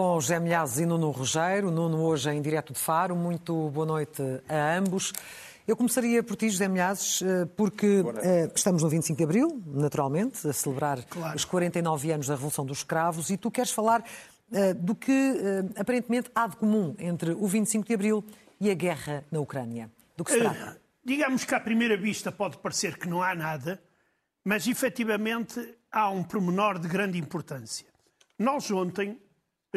com 0.00 0.18
José 0.18 0.40
Milhazes 0.40 0.78
e 0.78 0.86
Nuno 0.86 1.10
Rogério. 1.10 1.70
Nuno 1.70 1.98
hoje 1.98 2.30
em 2.30 2.40
direto 2.40 2.72
de 2.72 2.78
Faro. 2.78 3.14
Muito 3.14 3.68
boa 3.68 3.84
noite 3.84 4.22
a 4.48 4.78
ambos. 4.78 5.12
Eu 5.68 5.76
começaria 5.76 6.22
por 6.22 6.36
ti, 6.36 6.48
José 6.48 6.68
Milhazes, 6.68 7.20
eh, 7.20 7.44
porque 7.54 8.02
eh, 8.22 8.50
estamos 8.54 8.82
no 8.82 8.88
25 8.88 9.18
de 9.18 9.24
Abril, 9.24 9.62
naturalmente, 9.66 10.48
a 10.48 10.54
celebrar 10.54 11.04
claro. 11.04 11.36
os 11.36 11.44
49 11.44 12.12
anos 12.12 12.28
da 12.28 12.34
Revolução 12.34 12.64
dos 12.64 12.78
Escravos, 12.78 13.28
e 13.28 13.36
tu 13.36 13.50
queres 13.50 13.72
falar 13.72 14.00
uh, 14.00 14.74
do 14.74 14.94
que 14.94 15.36
aparentemente 15.76 16.30
há 16.34 16.46
de 16.46 16.56
comum 16.56 16.94
entre 16.98 17.32
o 17.32 17.46
25 17.46 17.86
de 17.86 17.92
Abril 17.92 18.24
e 18.58 18.70
a 18.70 18.74
guerra 18.74 19.22
na 19.30 19.38
Ucrânia. 19.38 19.90
Do 20.16 20.24
que 20.24 20.32
se 20.32 20.38
trata? 20.38 20.76
Uh, 20.76 20.80
digamos 21.04 21.44
que 21.44 21.54
à 21.54 21.60
primeira 21.60 21.98
vista 21.98 22.32
pode 22.32 22.56
parecer 22.56 22.96
que 22.96 23.06
não 23.06 23.22
há 23.22 23.34
nada, 23.34 23.78
mas 24.42 24.66
efetivamente 24.66 25.60
há 25.92 26.08
um 26.08 26.22
pormenor 26.22 26.78
de 26.78 26.88
grande 26.88 27.18
importância. 27.18 27.86
Nós 28.38 28.70
ontem, 28.70 29.20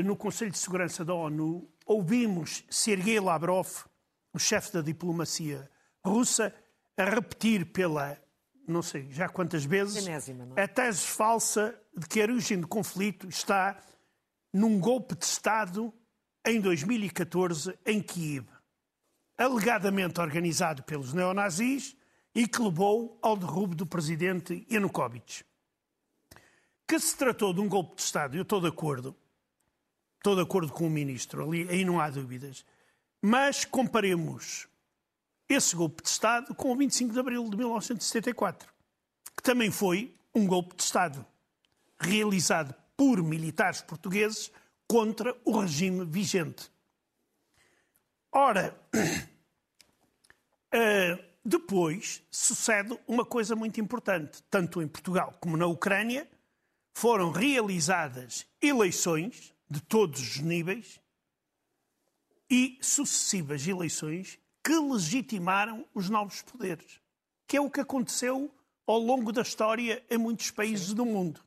no 0.02 0.15
Conselho 0.15 0.52
de 0.52 0.57
Segurança 0.57 1.05
da 1.05 1.13
ONU, 1.13 1.70
ouvimos 1.85 2.63
Sergei 2.70 3.20
Lavrov, 3.20 3.67
o 4.34 4.39
chefe 4.39 4.73
da 4.73 4.81
diplomacia 4.81 5.70
russa, 6.03 6.53
a 6.97 7.03
repetir 7.03 7.65
pela, 7.65 8.17
não 8.67 8.81
sei 8.81 9.11
já 9.11 9.29
quantas 9.29 9.65
vezes, 9.65 10.07
é? 10.07 10.63
a 10.63 10.67
tese 10.67 11.05
falsa 11.05 11.79
de 11.95 12.07
que 12.07 12.20
a 12.20 12.23
origem 12.23 12.59
do 12.59 12.67
conflito 12.67 13.27
está 13.27 13.79
num 14.51 14.79
golpe 14.79 15.15
de 15.15 15.25
Estado 15.25 15.93
em 16.45 16.59
2014 16.59 17.77
em 17.85 18.01
Kiev, 18.01 18.48
alegadamente 19.37 20.20
organizado 20.20 20.84
pelos 20.84 21.13
neonazis 21.13 21.95
e 22.35 22.48
que 22.48 22.62
levou 22.62 23.17
ao 23.21 23.37
derrubo 23.37 23.75
do 23.75 23.85
presidente 23.85 24.65
Yanukovych. 24.71 25.46
Que 26.87 26.99
se 26.99 27.15
tratou 27.15 27.53
de 27.53 27.62
um 27.62 27.70
golpe 27.70 27.96
de 27.96 28.01
Estado, 28.01 28.35
eu 28.35 28.41
estou 28.41 28.59
de 28.59 28.68
acordo, 28.68 29.15
estou 30.24 30.38
de 30.38 30.41
acordo 30.41 30.71
com 30.71 30.88
o 30.88 30.90
ministro, 30.90 31.43
ali, 31.43 31.68
aí 31.70 31.84
não 31.84 31.99
há 31.99 32.10
dúvidas, 32.10 32.66
mas 33.21 33.66
comparemos 33.66 34.70
esse 35.49 35.76
golpe 35.76 36.02
de 36.02 36.07
Estado 36.07 36.55
com 36.55 36.71
o 36.71 36.77
25 36.77 37.12
de 37.12 37.20
abril 37.20 37.49
de 37.49 37.57
1974, 37.57 38.74
que 39.35 39.43
também 39.43 39.70
foi 39.70 40.15
um 40.34 40.48
golpe 40.48 40.77
de 40.77 40.84
Estado 40.84 41.26
realizado 41.99 42.74
por 42.96 43.21
militares 43.21 43.82
portugueses 43.82 44.49
contra 44.88 45.35
o 45.43 45.60
regime 45.60 46.05
vigente. 46.05 46.71
Ora, 48.32 48.74
uh, 48.96 49.27
depois 51.43 52.24
sucede 52.32 52.98
uma 53.05 53.26
coisa 53.26 53.58
muito 53.58 53.82
importante. 53.82 54.41
Tanto 54.49 54.82
em 54.82 54.87
Portugal 54.87 55.35
como 55.41 55.58
na 55.58 55.68
Ucrânia 55.68 56.26
foram 56.93 57.30
realizadas 57.30 58.46
eleições 58.62 59.52
de 59.74 59.82
todos 59.82 60.21
os 60.21 60.38
níveis 60.38 61.02
e 62.48 62.77
sucessivas 62.79 63.68
eleições 63.68 64.38
que 64.63 64.78
legitimaram 64.78 65.84
os 65.96 66.12
novos 66.12 66.44
poderes, 66.44 67.02
que 67.47 67.57
é 67.57 67.62
o 67.62 67.72
que 67.72 67.80
aconteceu 67.80 68.53
ao 68.85 69.00
longo 69.00 69.31
da 69.31 69.41
história 69.41 70.06
em 70.12 70.18
muitos 70.19 70.52
países 70.52 70.90
Sim. 70.90 70.96
do 70.96 71.06
mundo. 71.06 71.44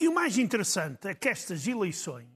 E 0.00 0.08
o 0.08 0.14
mais 0.14 0.36
interessante 0.36 1.06
é 1.06 1.14
que 1.14 1.28
estas 1.28 1.64
eleições 1.68 2.26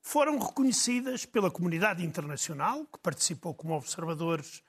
foram 0.00 0.38
reconhecidas 0.38 1.26
pela 1.26 1.50
comunidade 1.50 2.04
internacional, 2.04 2.86
que 2.86 2.98
participou 3.00 3.52
como 3.54 3.74
observadores, 3.74 4.62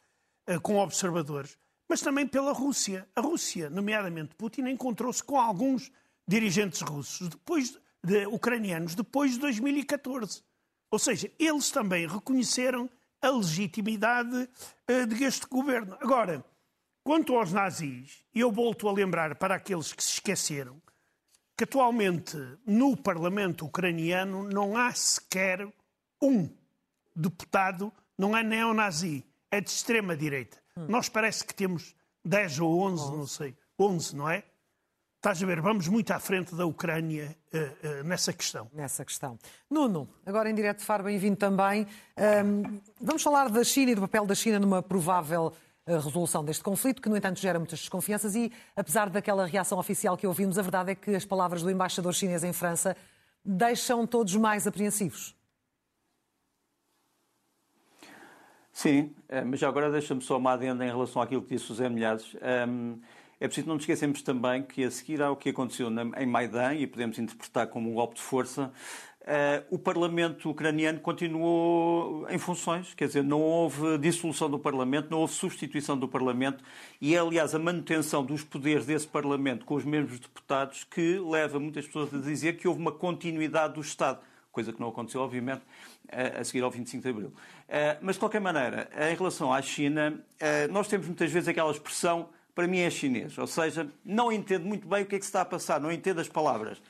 eh, 0.47 0.57
com 0.57 0.77
observadores, 0.77 1.59
mas 1.87 2.01
também 2.01 2.27
pela 2.27 2.53
Rússia. 2.53 3.07
A 3.15 3.21
Rússia, 3.21 3.69
nomeadamente 3.69 4.33
Putin, 4.33 4.63
encontrou-se 4.67 5.23
com 5.23 5.39
alguns 5.39 5.91
dirigentes 6.27 6.81
russos, 6.81 7.29
depois 7.29 7.79
de, 8.03 8.25
ucranianos, 8.27 8.95
depois 8.95 9.33
de 9.33 9.39
2014. 9.39 10.43
Ou 10.89 10.99
seja, 10.99 11.31
eles 11.39 11.71
também 11.71 12.07
reconheceram 12.07 12.89
a 13.21 13.29
legitimidade 13.29 14.49
uh, 14.89 15.07
deste 15.07 15.45
governo. 15.47 15.95
Agora, 16.01 16.43
quanto 17.03 17.35
aos 17.35 17.53
nazis, 17.53 18.23
eu 18.33 18.51
volto 18.51 18.87
a 18.89 18.91
lembrar 18.91 19.35
para 19.35 19.55
aqueles 19.55 19.93
que 19.93 20.03
se 20.03 20.13
esqueceram 20.13 20.81
que 21.61 21.63
atualmente 21.63 22.35
no 22.65 22.97
Parlamento 22.97 23.67
ucraniano 23.67 24.43
não 24.43 24.75
há 24.75 24.91
sequer 24.93 25.71
um 26.19 26.49
deputado, 27.15 27.93
não 28.17 28.35
é 28.35 28.41
neonazi, 28.41 29.23
é 29.51 29.61
de 29.61 29.69
extrema-direita. 29.69 30.57
Hum. 30.75 30.87
Nós 30.89 31.07
parece 31.07 31.45
que 31.45 31.53
temos 31.53 31.95
10 32.25 32.59
ou 32.61 32.81
11, 32.81 33.11
não 33.11 33.27
sei, 33.27 33.55
11, 33.77 34.15
não 34.15 34.27
é? 34.27 34.43
Estás 35.21 35.43
a 35.43 35.45
ver, 35.45 35.61
vamos 35.61 35.87
muito 35.87 36.09
à 36.09 36.19
frente 36.19 36.55
da 36.55 36.65
Ucrânia 36.65 37.37
uh, 37.53 37.99
uh, 37.99 38.03
nessa 38.03 38.33
questão. 38.33 38.67
Nessa 38.73 39.05
questão. 39.05 39.37
Nuno, 39.69 40.09
agora 40.25 40.49
em 40.49 40.55
direto 40.55 40.79
de 40.79 40.83
Faro, 40.83 41.03
bem-vindo 41.03 41.35
também. 41.35 41.85
Um, 42.43 42.81
vamos 42.99 43.21
falar 43.21 43.47
da 43.47 43.63
China 43.63 43.91
e 43.91 43.93
do 43.93 44.01
papel 44.01 44.25
da 44.25 44.33
China 44.33 44.59
numa 44.59 44.81
provável 44.81 45.53
a 45.85 45.91
resolução 45.91 46.43
deste 46.43 46.63
conflito, 46.63 46.99
que, 46.99 47.07
no 47.07 47.15
entanto, 47.15 47.39
gera 47.39 47.59
muitas 47.59 47.81
desconfianças 47.81 48.33
e, 48.33 48.51
apesar 48.75 49.11
daquela 49.11 49.45
reação 49.45 49.77
oficial 49.77 50.17
que 50.17 50.25
ouvimos, 50.25 50.57
a 50.57 50.63
verdade 50.63 50.93
é 50.93 50.95
que 50.95 51.13
as 51.13 51.23
palavras 51.23 51.61
do 51.61 51.69
embaixador 51.69 52.15
chinês 52.15 52.43
em 52.43 52.51
França 52.51 52.97
deixam 53.45 54.07
todos 54.07 54.35
mais 54.35 54.65
apreensivos. 54.65 55.35
Sim, 58.73 59.13
eh, 59.29 59.43
mas 59.43 59.59
já 59.59 59.67
agora 59.67 59.91
deixa-me 59.91 60.21
só 60.23 60.37
uma 60.37 60.53
adenda 60.53 60.83
em 60.83 60.89
relação 60.89 61.21
àquilo 61.21 61.43
que 61.43 61.55
disse 61.55 61.71
o 61.71 61.75
Zé 61.75 61.87
Milhares. 61.89 62.35
É 63.41 63.47
preciso 63.47 63.67
não 63.67 63.73
nos 63.73 63.83
esquecermos 63.83 64.21
também 64.21 64.61
que, 64.61 64.83
a 64.83 64.91
seguir 64.91 65.21
ao 65.21 65.35
que 65.35 65.49
aconteceu 65.49 65.89
em 66.17 66.25
Maidan, 66.27 66.75
e 66.75 66.85
podemos 66.85 67.17
interpretar 67.17 67.67
como 67.67 67.89
um 67.89 67.95
golpe 67.95 68.15
de 68.15 68.21
força, 68.21 68.71
Uh, 69.21 69.63
o 69.69 69.77
Parlamento 69.77 70.49
ucraniano 70.49 70.99
continuou 70.99 72.27
em 72.27 72.39
funções, 72.39 72.95
quer 72.95 73.05
dizer, 73.05 73.23
não 73.23 73.39
houve 73.39 73.99
dissolução 73.99 74.49
do 74.49 74.57
Parlamento, 74.57 75.11
não 75.11 75.19
houve 75.19 75.31
substituição 75.31 75.95
do 75.95 76.07
Parlamento 76.07 76.63
e 76.99 77.13
é, 77.13 77.19
aliás, 77.19 77.53
a 77.53 77.59
manutenção 77.59 78.25
dos 78.25 78.43
poderes 78.43 78.83
desse 78.83 79.07
Parlamento 79.07 79.63
com 79.63 79.75
os 79.75 79.85
mesmos 79.85 80.19
deputados 80.19 80.83
que 80.85 81.19
leva 81.19 81.59
muitas 81.59 81.85
pessoas 81.85 82.11
a 82.11 82.17
dizer 82.17 82.57
que 82.57 82.67
houve 82.67 82.81
uma 82.81 82.91
continuidade 82.91 83.75
do 83.75 83.81
Estado, 83.81 84.21
coisa 84.51 84.73
que 84.73 84.79
não 84.79 84.87
aconteceu, 84.87 85.21
obviamente, 85.21 85.61
a 86.11 86.43
seguir 86.43 86.63
ao 86.63 86.71
25 86.71 87.03
de 87.03 87.09
Abril. 87.09 87.27
Uh, 87.27 87.97
mas, 88.01 88.15
de 88.15 88.19
qualquer 88.19 88.41
maneira, 88.41 88.89
em 89.11 89.15
relação 89.15 89.53
à 89.53 89.61
China, 89.61 90.15
uh, 90.17 90.73
nós 90.73 90.87
temos 90.87 91.05
muitas 91.05 91.31
vezes 91.31 91.47
aquela 91.47 91.69
expressão, 91.69 92.29
para 92.53 92.67
mim 92.67 92.79
é 92.79 92.89
chinês, 92.89 93.37
ou 93.37 93.47
seja, 93.47 93.87
não 94.03 94.31
entendo 94.31 94.65
muito 94.65 94.87
bem 94.87 95.03
o 95.03 95.05
que 95.05 95.15
é 95.15 95.19
que 95.19 95.25
se 95.25 95.29
está 95.29 95.41
a 95.41 95.45
passar, 95.45 95.79
não 95.79 95.91
entendo 95.91 96.19
as 96.19 96.27
palavras. 96.27 96.81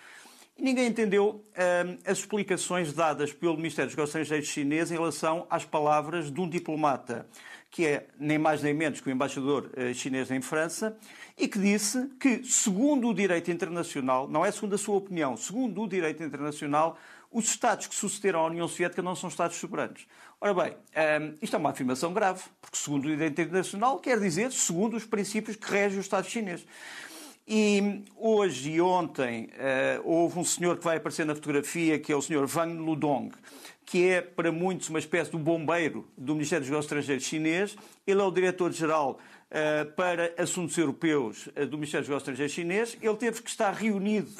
Ninguém 0.57 0.87
entendeu 0.87 1.43
hum, 1.85 1.97
as 2.05 2.19
explicações 2.19 2.93
dadas 2.93 3.33
pelo 3.33 3.55
Ministério 3.55 3.87
dos 3.89 3.95
Negócios 3.95 4.15
Estrangeiros 4.15 4.47
chinês 4.47 4.91
em 4.91 4.93
relação 4.93 5.47
às 5.49 5.65
palavras 5.65 6.31
de 6.31 6.39
um 6.39 6.47
diplomata, 6.47 7.27
que 7.71 7.85
é 7.85 8.05
nem 8.19 8.37
mais 8.37 8.61
nem 8.61 8.73
menos 8.73 9.01
que 9.01 9.09
o 9.09 9.11
embaixador 9.11 9.71
uh, 9.75 9.93
chinês 9.93 10.29
em 10.29 10.41
França, 10.41 10.95
e 11.37 11.47
que 11.47 11.57
disse 11.57 12.11
que, 12.19 12.43
segundo 12.43 13.07
o 13.07 13.13
direito 13.13 13.49
internacional, 13.49 14.27
não 14.27 14.45
é 14.45 14.51
segundo 14.51 14.75
a 14.75 14.77
sua 14.77 14.97
opinião, 14.97 15.35
segundo 15.35 15.81
o 15.81 15.87
direito 15.87 16.21
internacional, 16.21 16.95
os 17.31 17.45
Estados 17.45 17.87
que 17.87 17.95
sucederam 17.95 18.41
à 18.41 18.47
União 18.47 18.67
Soviética 18.67 19.01
não 19.01 19.15
são 19.15 19.29
Estados 19.29 19.57
soberanos. 19.57 20.05
Ora 20.39 20.53
bem, 20.53 20.73
um, 20.73 21.37
isto 21.41 21.55
é 21.55 21.59
uma 21.59 21.69
afirmação 21.69 22.13
grave, 22.13 22.43
porque 22.59 22.77
segundo 22.77 23.05
o 23.05 23.07
direito 23.07 23.39
internacional 23.39 23.99
quer 23.99 24.19
dizer 24.19 24.51
segundo 24.51 24.97
os 24.97 25.05
princípios 25.05 25.55
que 25.55 25.71
regem 25.71 25.99
o 25.99 26.01
Estado 26.01 26.27
chinês. 26.27 26.65
E 27.47 28.03
hoje 28.17 28.71
e 28.71 28.81
ontem 28.81 29.45
uh, 29.45 30.01
houve 30.03 30.39
um 30.39 30.43
senhor 30.43 30.77
que 30.77 30.83
vai 30.83 30.97
aparecer 30.97 31.25
na 31.25 31.35
fotografia, 31.35 31.99
que 31.99 32.11
é 32.11 32.15
o 32.15 32.21
senhor 32.21 32.49
Wang 32.53 32.77
Ludong, 32.77 33.31
que 33.85 34.09
é 34.09 34.21
para 34.21 34.51
muitos 34.51 34.89
uma 34.89 34.99
espécie 34.99 35.31
de 35.31 35.37
bombeiro 35.37 36.07
do 36.17 36.33
Ministério 36.33 36.61
dos 36.61 36.69
Negócios 36.69 36.91
Estrangeiros 36.91 37.25
chinês. 37.25 37.75
Ele 38.05 38.21
é 38.21 38.23
o 38.23 38.31
diretor-geral 38.31 39.19
uh, 39.49 39.91
para 39.93 40.33
assuntos 40.37 40.77
europeus 40.77 41.47
uh, 41.47 41.65
do 41.65 41.77
Ministério 41.77 42.05
dos 42.05 42.09
Negócios 42.09 42.29
Estrangeiros 42.29 42.53
chinês. 42.53 42.97
Ele 43.01 43.17
teve 43.17 43.41
que 43.41 43.49
estar 43.49 43.71
reunido 43.73 44.31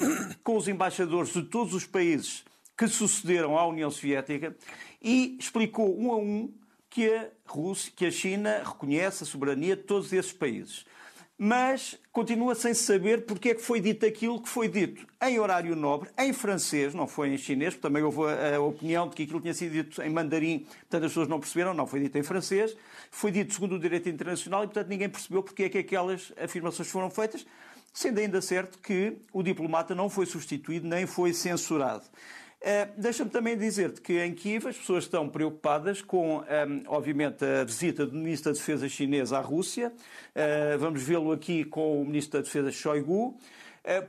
com 0.42 0.56
os 0.56 0.68
embaixadores 0.68 1.32
de 1.32 1.42
todos 1.42 1.74
os 1.74 1.86
países 1.86 2.44
que 2.88 2.88
sucederam 2.88 3.58
à 3.58 3.66
União 3.66 3.90
Soviética 3.90 4.56
e 5.00 5.36
explicou 5.38 5.98
um 5.98 6.12
a 6.12 6.16
um 6.16 6.52
que 6.90 7.08
a 7.08 7.28
Rússia, 7.46 7.92
que 7.94 8.06
a 8.06 8.10
China 8.10 8.62
reconhece 8.64 9.24
a 9.24 9.26
soberania 9.26 9.76
de 9.76 9.82
todos 9.82 10.12
esses 10.12 10.32
países 10.32 10.84
mas 11.44 11.98
continua 12.12 12.54
sem 12.54 12.72
saber 12.72 13.26
porque 13.26 13.48
é 13.48 13.54
que 13.56 13.62
foi 13.62 13.80
dito 13.80 14.06
aquilo 14.06 14.40
que 14.40 14.48
foi 14.48 14.68
dito 14.68 15.04
em 15.20 15.40
horário 15.40 15.74
nobre, 15.74 16.08
em 16.16 16.32
francês, 16.32 16.94
não 16.94 17.08
foi 17.08 17.30
em 17.30 17.36
chinês, 17.36 17.74
porque 17.74 17.82
também 17.82 18.00
houve 18.00 18.20
a, 18.30 18.54
a 18.54 18.60
opinião 18.60 19.08
de 19.08 19.16
que 19.16 19.24
aquilo 19.24 19.40
tinha 19.40 19.52
sido 19.52 19.72
dito 19.72 20.00
em 20.02 20.08
mandarim, 20.08 20.60
portanto 20.60 21.04
as 21.04 21.10
pessoas 21.10 21.26
não 21.26 21.40
perceberam, 21.40 21.74
não 21.74 21.84
foi 21.84 21.98
dito 21.98 22.16
em 22.16 22.22
francês, 22.22 22.76
foi 23.10 23.32
dito 23.32 23.52
segundo 23.54 23.74
o 23.74 23.78
direito 23.80 24.08
internacional 24.08 24.62
e, 24.62 24.66
portanto, 24.68 24.86
ninguém 24.86 25.08
percebeu 25.08 25.42
porque 25.42 25.64
é 25.64 25.68
que 25.68 25.78
aquelas 25.78 26.32
afirmações 26.40 26.88
foram 26.88 27.10
feitas, 27.10 27.44
sendo 27.92 28.20
ainda 28.20 28.40
certo 28.40 28.78
que 28.78 29.16
o 29.32 29.42
diplomata 29.42 29.96
não 29.96 30.08
foi 30.08 30.26
substituído 30.26 30.86
nem 30.86 31.06
foi 31.06 31.32
censurado. 31.32 32.04
Uh, 32.62 32.92
Deixa-me 32.96 33.28
também 33.28 33.58
dizer-te 33.58 34.00
que 34.00 34.20
em 34.20 34.32
Kiev 34.32 34.68
as 34.68 34.76
pessoas 34.76 35.02
estão 35.02 35.28
preocupadas 35.28 36.00
com, 36.00 36.38
um, 36.38 36.44
ehm, 36.48 36.84
obviamente, 36.86 37.44
a 37.44 37.64
visita 37.64 38.06
do 38.06 38.16
Ministro 38.16 38.52
da 38.52 38.56
Defesa 38.56 38.88
chinês 38.88 39.32
à 39.32 39.40
Rússia. 39.40 39.92
Uh, 40.28 40.78
vamos 40.78 41.02
vê-lo 41.02 41.32
aqui 41.32 41.64
com 41.64 42.00
o 42.00 42.04
Ministro 42.04 42.38
da 42.38 42.44
Defesa 42.44 42.70
Shoigu. 42.70 43.36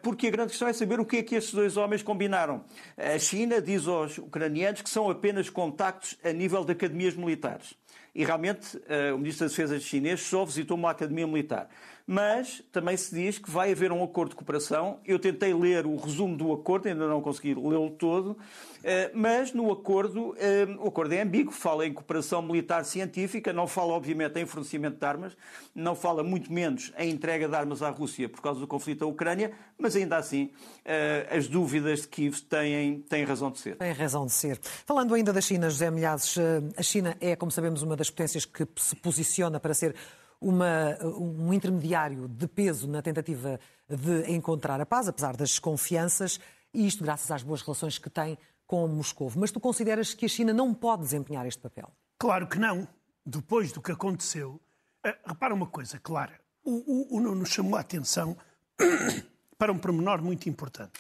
porque 0.04 0.28
a 0.28 0.30
grande 0.30 0.50
questão 0.50 0.68
é 0.68 0.74
saber 0.74 1.00
o 1.00 1.06
que 1.06 1.18
é 1.18 1.24
que 1.24 1.34
estes 1.34 1.52
dois 1.52 1.78
homens 1.78 2.04
combinaram. 2.04 2.64
A 2.96 3.18
China 3.18 3.60
diz 3.60 3.88
aos 3.88 4.20
ucranianos 4.20 4.84
que 4.84 4.90
são 4.90 5.10
apenas 5.10 5.50
contactos 5.50 6.16
a 6.24 6.32
nível 6.32 6.64
de 6.64 6.74
academias 6.74 7.16
militares. 7.16 7.74
E 8.14 8.24
realmente 8.24 8.80
o 9.16 9.18
Ministro 9.18 9.48
da 9.48 9.50
Defesa 9.50 9.80
chinês 9.80 10.22
só 10.22 10.46
visitou 10.46 10.78
uma 10.78 10.92
academia 10.92 11.26
militar 11.26 11.68
mas 12.06 12.62
também 12.72 12.98
se 12.98 13.16
diz 13.16 13.40
que 13.40 13.50
vai 13.50 13.72
haver 13.72 13.92
um 13.92 14.04
acordo 14.04 14.32
de 14.32 14.36
cooperação. 14.36 15.00
Eu 15.06 15.18
tentei 15.18 15.54
ler 15.54 15.86
o 15.86 15.96
resumo 15.96 16.36
do 16.36 16.52
acordo, 16.52 16.88
ainda 16.88 17.08
não 17.08 17.22
consegui 17.22 17.54
lê-lo 17.54 17.92
todo, 17.92 18.38
eh, 18.84 19.10
mas 19.14 19.54
no 19.54 19.72
acordo, 19.72 20.36
eh, 20.38 20.68
o 20.80 20.90
acordo 20.90 21.14
é 21.14 21.22
ambíguo, 21.22 21.54
fala 21.54 21.86
em 21.86 21.94
cooperação 21.94 22.42
militar 22.42 22.84
científica, 22.84 23.54
não 23.54 23.68
fala 23.68 23.94
obviamente 23.94 24.38
em 24.38 24.46
fornecimento 24.46 25.00
de 25.00 25.06
armas, 25.06 25.38
não 25.74 25.96
fala 25.96 26.24
muito 26.24 26.52
menos 26.52 26.92
em 26.98 27.10
entrega 27.10 27.48
de 27.48 27.56
armas 27.56 27.82
à 27.82 27.90
Rússia 27.90 28.28
por 28.28 28.42
causa 28.42 28.60
do 28.60 28.68
conflito 28.68 29.00
da 29.00 29.06
Ucrânia, 29.06 29.54
mas 29.78 29.96
ainda 29.96 30.18
assim 30.18 30.52
eh, 30.84 31.26
as 31.32 31.48
dúvidas 31.48 32.02
de 32.02 32.10
Kiev 32.10 32.42
têm, 32.42 33.00
têm 33.00 33.24
razão 33.24 33.50
de 33.50 33.60
ser. 33.60 33.78
Tem 33.78 33.94
razão 33.94 34.26
de 34.26 34.34
ser. 34.34 34.60
Falando 34.86 35.14
ainda 35.14 35.32
da 35.32 35.40
China, 35.40 35.70
José 35.70 35.90
Milhazes, 35.90 36.36
a 36.76 36.84
China 36.84 37.16
é, 37.22 37.36
como 37.38 37.52
sabemos, 37.52 37.82
uma 37.82 37.96
das 37.96 38.10
potências 38.10 38.44
que 38.44 38.68
se 38.76 38.96
posiciona 38.98 39.60
para 39.60 39.74
ser 39.74 39.96
uma, 40.44 40.98
um 41.04 41.54
intermediário 41.54 42.28
de 42.28 42.48
peso 42.48 42.88
na 42.88 43.02
tentativa 43.02 43.60
de 43.90 44.32
encontrar 44.32 44.80
a 44.82 44.86
paz, 44.86 45.08
apesar 45.08 45.36
das 45.36 45.50
desconfianças, 45.50 46.40
e 46.74 46.86
isto 46.86 47.04
graças 47.04 47.30
às 47.32 47.44
boas 47.44 47.62
relações 47.62 47.98
que 47.98 48.10
tem 48.10 48.38
com 48.68 48.88
Moscou. 48.88 49.32
Mas 49.36 49.52
tu 49.52 49.60
consideras 49.60 50.14
que 50.14 50.26
a 50.26 50.30
China 50.30 50.54
não 50.54 50.74
pode 50.74 51.04
desempenhar 51.04 51.46
este 51.46 51.62
papel? 51.62 51.92
Claro 52.18 52.48
que 52.48 52.58
não. 52.58 52.88
Depois 53.26 53.72
do 53.72 53.82
que 53.82 53.92
aconteceu, 53.92 54.60
uh, 55.06 55.14
repara 55.26 55.54
uma 55.54 55.68
coisa 55.68 56.00
clara. 56.00 56.40
O, 56.64 56.72
o, 56.72 57.18
o 57.18 57.20
Nuno 57.22 57.46
chamou 57.46 57.76
a 57.76 57.82
atenção 57.82 58.36
para 59.58 59.72
um 59.72 59.78
pormenor 59.78 60.22
muito 60.22 60.50
importante. 60.50 61.00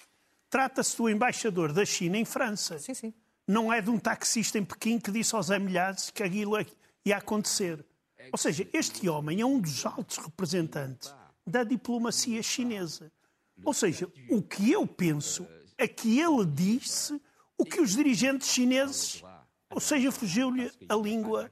Trata-se 0.50 0.96
do 0.98 1.10
embaixador 1.10 1.74
da 1.74 1.84
China 1.84 2.18
em 2.18 2.26
França. 2.26 2.78
Sim, 2.78 2.94
sim. 2.94 3.14
Não 3.48 3.74
é 3.74 3.82
de 3.82 3.90
um 3.90 3.98
taxista 3.98 4.58
em 4.58 4.64
Pequim 4.64 5.00
que 5.00 5.12
disse 5.12 5.36
aos 5.36 5.50
Milhares 5.50 6.10
que 6.10 6.24
aquilo 6.24 6.56
ia 7.04 7.18
acontecer. 7.18 7.84
Ou 8.32 8.38
seja, 8.38 8.68
este 8.74 9.08
homem 9.10 9.42
é 9.42 9.46
um 9.46 9.60
dos 9.60 9.86
altos 9.86 10.18
representantes 10.18 11.14
da 11.46 11.64
diplomacia 11.64 12.42
chinesa. 12.42 13.12
Ou 13.64 13.74
seja, 13.74 14.12
o 14.30 14.42
que 14.42 14.72
eu 14.72 14.88
penso 14.88 15.46
é 15.78 15.88
que 15.88 16.20
ele 16.20 16.46
disse 16.46 17.20
o 17.58 17.66
que 17.66 17.82
os 17.82 17.92
dirigentes 17.92 18.50
chineses, 18.50 19.24
ou 19.70 19.80
seja, 19.80 20.12
fugiu-lhe 20.12 20.72
a 20.90 20.96
língua 20.96 21.52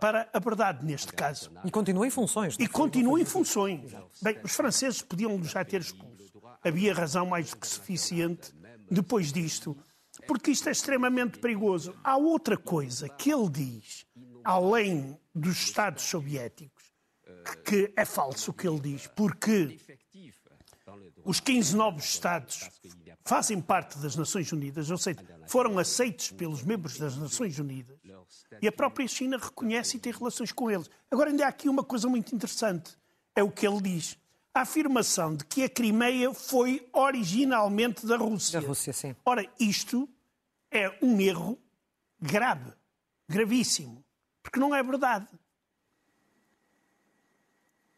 para 0.00 0.28
a 0.32 0.38
verdade 0.38 0.84
neste 0.84 1.12
caso. 1.12 1.50
E 1.64 1.70
continua 1.70 2.06
em 2.06 2.10
funções. 2.10 2.56
E 2.58 2.66
continua 2.66 3.20
em 3.20 3.24
funções. 3.24 3.92
Bem, 4.22 4.38
os 4.42 4.52
franceses 4.52 5.02
podiam 5.02 5.42
já 5.44 5.64
ter 5.64 5.80
expulso. 5.80 6.40
Havia 6.62 6.94
razão 6.94 7.26
mais 7.26 7.50
do 7.50 7.56
que 7.56 7.66
suficiente 7.66 8.52
depois 8.90 9.32
disto, 9.32 9.76
porque 10.26 10.50
isto 10.50 10.68
é 10.68 10.72
extremamente 10.72 11.38
perigoso. 11.38 11.94
Há 12.02 12.16
outra 12.16 12.56
coisa 12.56 13.08
que 13.08 13.32
ele 13.32 13.48
diz, 13.48 14.06
além 14.44 15.18
dos 15.34 15.56
Estados 15.58 16.04
soviéticos, 16.04 16.84
que 17.64 17.92
é 17.96 18.04
falso 18.04 18.50
o 18.50 18.54
que 18.54 18.66
ele 18.66 18.80
diz, 18.80 19.06
porque 19.08 19.78
os 21.24 21.40
15 21.40 21.76
novos 21.76 22.04
Estados 22.04 22.68
fazem 23.24 23.60
parte 23.60 23.98
das 23.98 24.16
Nações 24.16 24.50
Unidas, 24.52 24.90
ou 24.90 24.98
seja, 24.98 25.20
foram 25.46 25.78
aceitos 25.78 26.30
pelos 26.30 26.62
membros 26.62 26.98
das 26.98 27.16
Nações 27.16 27.58
Unidas, 27.58 27.98
e 28.60 28.66
a 28.66 28.72
própria 28.72 29.06
China 29.06 29.38
reconhece 29.38 29.96
e 29.96 30.00
tem 30.00 30.12
relações 30.12 30.52
com 30.52 30.70
eles. 30.70 30.90
Agora, 31.10 31.30
ainda 31.30 31.44
há 31.44 31.48
aqui 31.48 31.68
uma 31.68 31.84
coisa 31.84 32.08
muito 32.08 32.34
interessante: 32.34 32.96
é 33.34 33.42
o 33.42 33.50
que 33.50 33.66
ele 33.66 33.80
diz. 33.80 34.18
A 34.52 34.62
afirmação 34.62 35.36
de 35.36 35.44
que 35.44 35.62
a 35.62 35.68
Crimeia 35.68 36.34
foi 36.34 36.88
originalmente 36.92 38.04
da 38.04 38.16
Rússia. 38.16 38.60
Da 38.60 38.66
Rússia, 38.66 38.92
sim. 38.92 39.14
Ora, 39.24 39.48
isto 39.60 40.08
é 40.72 40.98
um 41.00 41.20
erro 41.20 41.56
grave, 42.20 42.72
gravíssimo. 43.28 44.04
Porque 44.50 44.58
não 44.58 44.74
é 44.74 44.82
verdade. 44.82 45.28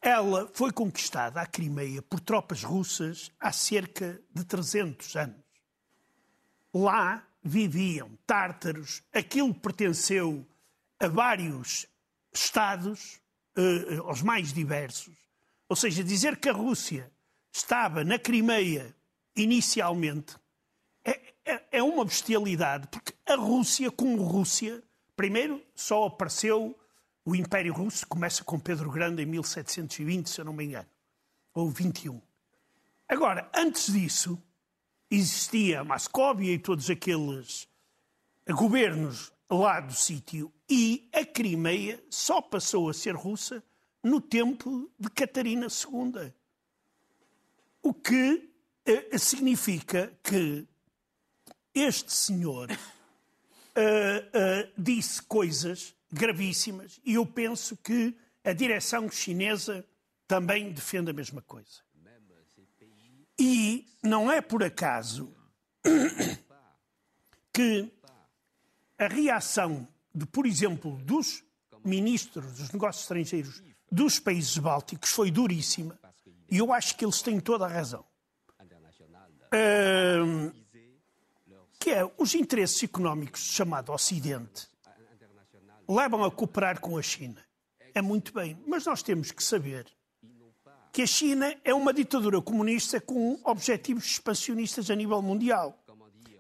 Ela 0.03 0.51
foi 0.53 0.71
conquistada, 0.71 1.41
a 1.41 1.47
Crimeia, 1.47 2.03
por 2.03 2.21
tropas 2.21 2.63
russas 2.63 3.33
há 3.41 3.51
cerca 3.51 4.21
de 4.35 4.45
300 4.45 5.17
anos. 5.17 5.43
Lá 6.75 7.27
viviam 7.43 8.11
tártaros, 8.27 9.03
aquilo 9.15 9.55
pertenceu 9.55 10.47
a 11.01 11.09
vários 11.09 11.87
estados, 12.31 13.19
eh, 13.57 13.97
aos 14.05 14.21
mais 14.21 14.53
diversos. 14.53 15.17
Ou 15.71 15.77
seja, 15.77 16.05
dizer 16.05 16.37
que 16.37 16.51
a 16.51 16.53
Rússia 16.53 17.11
estava 17.51 18.05
na 18.05 18.19
Crimeia 18.19 18.95
inicialmente 19.35 20.37
é, 21.03 21.35
é, 21.47 21.63
é 21.73 21.83
uma 21.83 22.05
bestialidade, 22.05 22.89
porque 22.89 23.15
a 23.27 23.37
Rússia, 23.37 23.91
como 23.91 24.23
Rússia, 24.23 24.83
Primeiro, 25.23 25.63
só 25.73 26.07
apareceu 26.07 26.77
o 27.25 27.37
Império 27.37 27.73
Russo, 27.73 28.05
começa 28.09 28.43
com 28.43 28.59
Pedro 28.59 28.91
Grande 28.91 29.23
em 29.23 29.27
1720, 29.27 30.29
se 30.29 30.41
eu 30.41 30.45
não 30.45 30.53
me 30.53 30.65
engano, 30.65 30.89
ou 31.55 31.71
21. 31.71 32.21
Agora, 33.09 33.49
antes 33.55 33.93
disso, 33.93 34.37
existia 35.09 35.85
Mascóvia 35.85 36.53
e 36.53 36.59
todos 36.59 36.91
aqueles 36.91 37.69
governos 38.51 39.33
lá 39.49 39.79
do 39.79 39.95
sítio, 39.95 40.53
e 40.69 41.09
a 41.13 41.25
Crimeia 41.25 42.03
só 42.11 42.43
passou 42.43 42.91
a 42.91 42.93
ser 42.93 43.15
russa 43.15 43.63
no 44.03 44.21
tempo 44.21 44.91
de 44.99 45.09
Catarina 45.09 45.69
II. 45.69 46.33
O 47.81 47.95
que 47.95 48.51
eh, 48.85 49.17
significa 49.19 50.13
que 50.21 50.67
este 51.73 52.13
senhor 52.13 52.67
uh, 53.77 54.69
uh, 54.69 54.73
disse 54.77 55.23
coisas 55.23 55.95
gravíssimas 56.11 57.01
e 57.05 57.15
eu 57.15 57.27
penso 57.27 57.77
que 57.77 58.17
a 58.45 58.53
direção 58.53 59.11
chinesa 59.11 59.85
também 60.27 60.73
defende 60.73 61.11
a 61.11 61.15
mesma 61.15 61.43
coisa. 61.43 61.83
E 63.39 63.87
não 64.03 64.31
é 64.31 64.41
por 64.41 64.63
acaso 64.63 65.35
que 67.53 67.91
a 68.99 69.09
reação 69.09 69.89
de, 70.15 70.27
por 70.27 70.47
exemplo, 70.47 70.97
dos 70.99 71.43
ministros 71.85 72.59
dos 72.59 72.71
negócios 72.71 73.05
estrangeiros 73.05 73.63
dos 73.91 74.19
países 74.19 74.57
bálticos 74.59 75.11
foi 75.11 75.31
duríssima 75.31 75.99
e 76.51 76.59
eu 76.59 76.73
acho 76.73 76.97
que 76.97 77.05
eles 77.05 77.23
têm 77.23 77.41
toda 77.41 77.65
a 77.65 77.69
razão. 77.69 78.05
Uh, 79.53 80.62
que 81.83 81.91
é 81.91 82.09
os 82.17 82.33
interesses 82.37 82.81
económicos 82.85 83.41
chamado 83.41 83.91
Ocidente 83.91 84.69
levam 85.89 86.23
a 86.23 86.31
cooperar 86.31 86.81
com 86.81 86.97
a 86.97 87.03
China. 87.03 87.45
É 87.93 88.01
muito 88.01 88.33
bem, 88.33 88.57
mas 88.69 88.87
nós 88.87 89.03
temos 89.03 89.33
que 89.33 89.43
saber 89.43 89.87
que 90.93 91.03
a 91.03 91.07
China 91.09 91.53
é 91.65 91.75
uma 91.75 91.93
ditadura 91.93 92.41
comunista 92.41 93.01
com 93.01 93.37
objetivos 93.43 94.05
expansionistas 94.05 94.91
a 94.91 94.95
nível 94.95 95.21
mundial. 95.21 95.77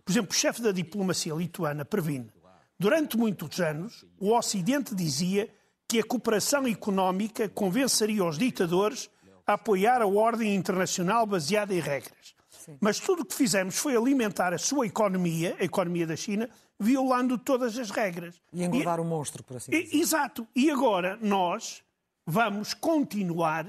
Por 0.05 0.13
exemplo, 0.13 0.31
o 0.31 0.35
chefe 0.35 0.63
da 0.63 0.71
diplomacia 0.71 1.35
lituana 1.35 1.85
previne. 1.85 2.31
Durante 2.79 3.17
muitos 3.17 3.59
anos, 3.59 4.07
o 4.21 4.37
Ocidente 4.37 4.95
dizia 4.95 5.53
que 5.89 5.99
a 5.99 6.05
cooperação 6.05 6.69
económica 6.69 7.49
convenceria 7.49 8.25
os 8.25 8.39
ditadores 8.39 9.11
a 9.45 9.55
apoiar 9.55 10.03
a 10.03 10.07
ordem 10.07 10.55
internacional 10.55 11.27
baseada 11.27 11.75
em 11.75 11.81
regras. 11.81 12.33
Sim. 12.53 12.77
Mas 12.81 13.01
tudo 13.01 13.23
o 13.23 13.25
que 13.25 13.35
fizemos 13.35 13.77
foi 13.77 13.97
alimentar 13.97 14.53
a 14.53 14.59
sua 14.59 14.87
economia, 14.87 15.57
a 15.59 15.65
economia 15.65 16.07
da 16.07 16.15
China, 16.15 16.49
violando 16.79 17.39
todas 17.39 17.77
as 17.79 17.91
regras. 17.91 18.41
E 18.53 18.63
engordar 18.63 19.01
o 19.01 19.05
monstro, 19.05 19.43
por 19.43 19.57
assim 19.57 19.71
dizer. 19.71 19.97
Exato. 19.97 20.47
E 20.55 20.71
agora 20.71 21.19
nós 21.21 21.83
vamos 22.27 22.75
continuar 22.75 23.67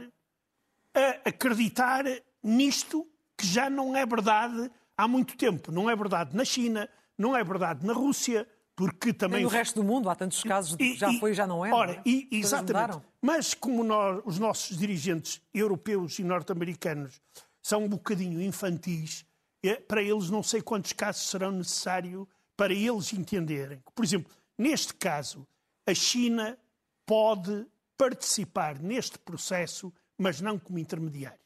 a 0.93 1.29
acreditar 1.29 2.05
nisto 2.43 3.07
que 3.37 3.47
já 3.47 3.69
não 3.69 3.95
é 3.95 4.05
verdade 4.05 4.69
há 4.97 5.07
muito 5.07 5.35
tempo. 5.35 5.71
Não 5.71 5.89
é 5.89 5.95
verdade 5.95 6.35
na 6.35 6.45
China, 6.45 6.87
não 7.17 7.35
é 7.35 7.43
verdade 7.43 7.85
na 7.85 7.93
Rússia, 7.93 8.47
porque 8.75 9.13
também... 9.13 9.41
E 9.41 9.43
no 9.43 9.49
resto 9.49 9.81
do 9.81 9.83
mundo 9.83 10.09
há 10.09 10.15
tantos 10.15 10.43
casos 10.43 10.75
de 10.75 10.77
que 10.77 10.95
já 10.95 11.11
foi 11.13 11.31
e 11.31 11.33
já 11.33 11.47
não 11.47 11.65
é. 11.65 11.73
Ora, 11.73 11.93
não 11.93 11.99
é? 11.99 12.03
E, 12.05 12.27
exatamente. 12.31 12.99
Mas 13.21 13.53
como 13.53 13.83
nós, 13.83 14.21
os 14.25 14.37
nossos 14.37 14.77
dirigentes 14.77 15.41
europeus 15.53 16.19
e 16.19 16.23
norte-americanos 16.23 17.21
são 17.63 17.85
um 17.85 17.89
bocadinho 17.89 18.41
infantis. 18.41 19.25
É, 19.63 19.75
para 19.75 20.03
eles, 20.03 20.29
não 20.29 20.43
sei 20.43 20.61
quantos 20.61 20.91
casos 20.91 21.29
serão 21.29 21.51
necessários 21.51 22.27
para 22.57 22.73
eles 22.73 23.13
entenderem. 23.13 23.81
Por 23.95 24.03
exemplo, 24.03 24.31
neste 24.57 24.93
caso, 24.93 25.47
a 25.87 25.93
China 25.93 26.57
pode 27.05 27.65
participar 27.97 28.77
neste 28.79 29.17
processo, 29.17 29.91
mas 30.17 30.41
não 30.41 30.59
como 30.59 30.77
intermediário. 30.77 31.39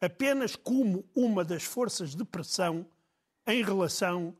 Apenas 0.00 0.54
como 0.54 1.04
uma 1.14 1.44
das 1.44 1.62
forças 1.62 2.14
de 2.14 2.24
pressão 2.24 2.86
em 3.46 3.62
relação 3.62 4.36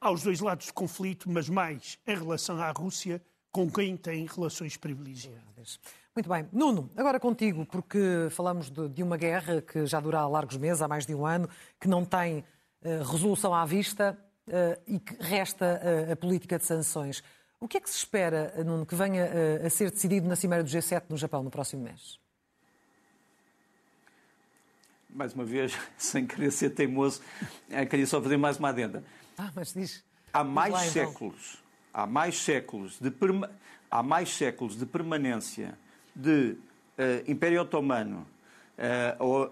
aos 0.00 0.22
dois 0.22 0.40
lados 0.40 0.66
do 0.66 0.74
conflito, 0.74 1.30
mas 1.30 1.48
mais 1.48 1.98
em 2.06 2.14
relação 2.14 2.60
à 2.60 2.70
Rússia, 2.70 3.22
com 3.52 3.70
quem 3.70 3.96
tem 3.96 4.26
relações 4.26 4.76
privilegiadas. 4.76 5.78
Muito 6.14 6.28
bem. 6.28 6.48
Nuno, 6.52 6.90
agora 6.96 7.20
contigo, 7.20 7.64
porque 7.66 8.28
falamos 8.30 8.70
de, 8.70 8.88
de, 8.88 9.02
uma 9.02 9.16
guerra 9.16 9.60
que 9.62 9.86
já 9.86 10.00
dura 10.00 10.20
há 10.20 10.28
largos 10.28 10.56
meses, 10.56 10.82
há 10.82 10.88
mais 10.88 11.06
de 11.06 11.14
um 11.14 11.24
ano, 11.24 11.48
que 11.80 11.88
não 11.88 12.04
tem 12.04 12.38
uh, 12.38 13.02
resolução 13.10 13.54
à 13.54 13.64
vista 13.64 14.18
uh, 14.48 14.82
e 14.86 14.98
que 14.98 15.16
resta 15.20 15.80
uh, 16.08 16.12
a 16.12 16.16
política 16.16 16.58
de 16.58 16.64
sanções. 16.64 17.22
O 17.60 17.68
que 17.68 17.76
é 17.76 17.80
que 17.80 17.90
se 17.90 17.98
espera, 17.98 18.54
Nuno, 18.64 18.86
que 18.86 18.94
venha 18.94 19.28
a 19.64 19.68
ser 19.68 19.90
decidido 19.90 20.26
na 20.26 20.34
Cimeira 20.34 20.64
do 20.64 20.70
G7 20.70 21.02
no 21.10 21.16
Japão 21.16 21.42
no 21.42 21.50
próximo 21.50 21.82
mês? 21.82 22.18
Mais 25.10 25.34
uma 25.34 25.44
vez, 25.44 25.76
sem 25.98 26.26
querer 26.26 26.50
ser 26.52 26.70
teimoso, 26.70 27.20
queria 27.90 28.06
só 28.06 28.20
fazer 28.20 28.38
mais 28.38 28.56
uma 28.56 28.70
adenda. 28.70 29.04
Ah, 29.36 29.50
mas 29.54 29.74
diz. 29.74 30.02
Há 30.32 30.42
mais 30.42 30.72
lá, 30.72 30.86
então. 30.86 31.34
Há 31.92 32.06
mais 32.06 32.40
séculos 32.40 32.98
de 33.00 33.12
há 33.90 34.02
mais 34.02 34.30
séculos 34.30 34.76
de 34.76 34.86
permanência 34.86 35.76
de 36.14 36.56
uh, 36.98 37.30
Império 37.30 37.62
Otomano, 37.62 38.26
uh, 38.78 39.50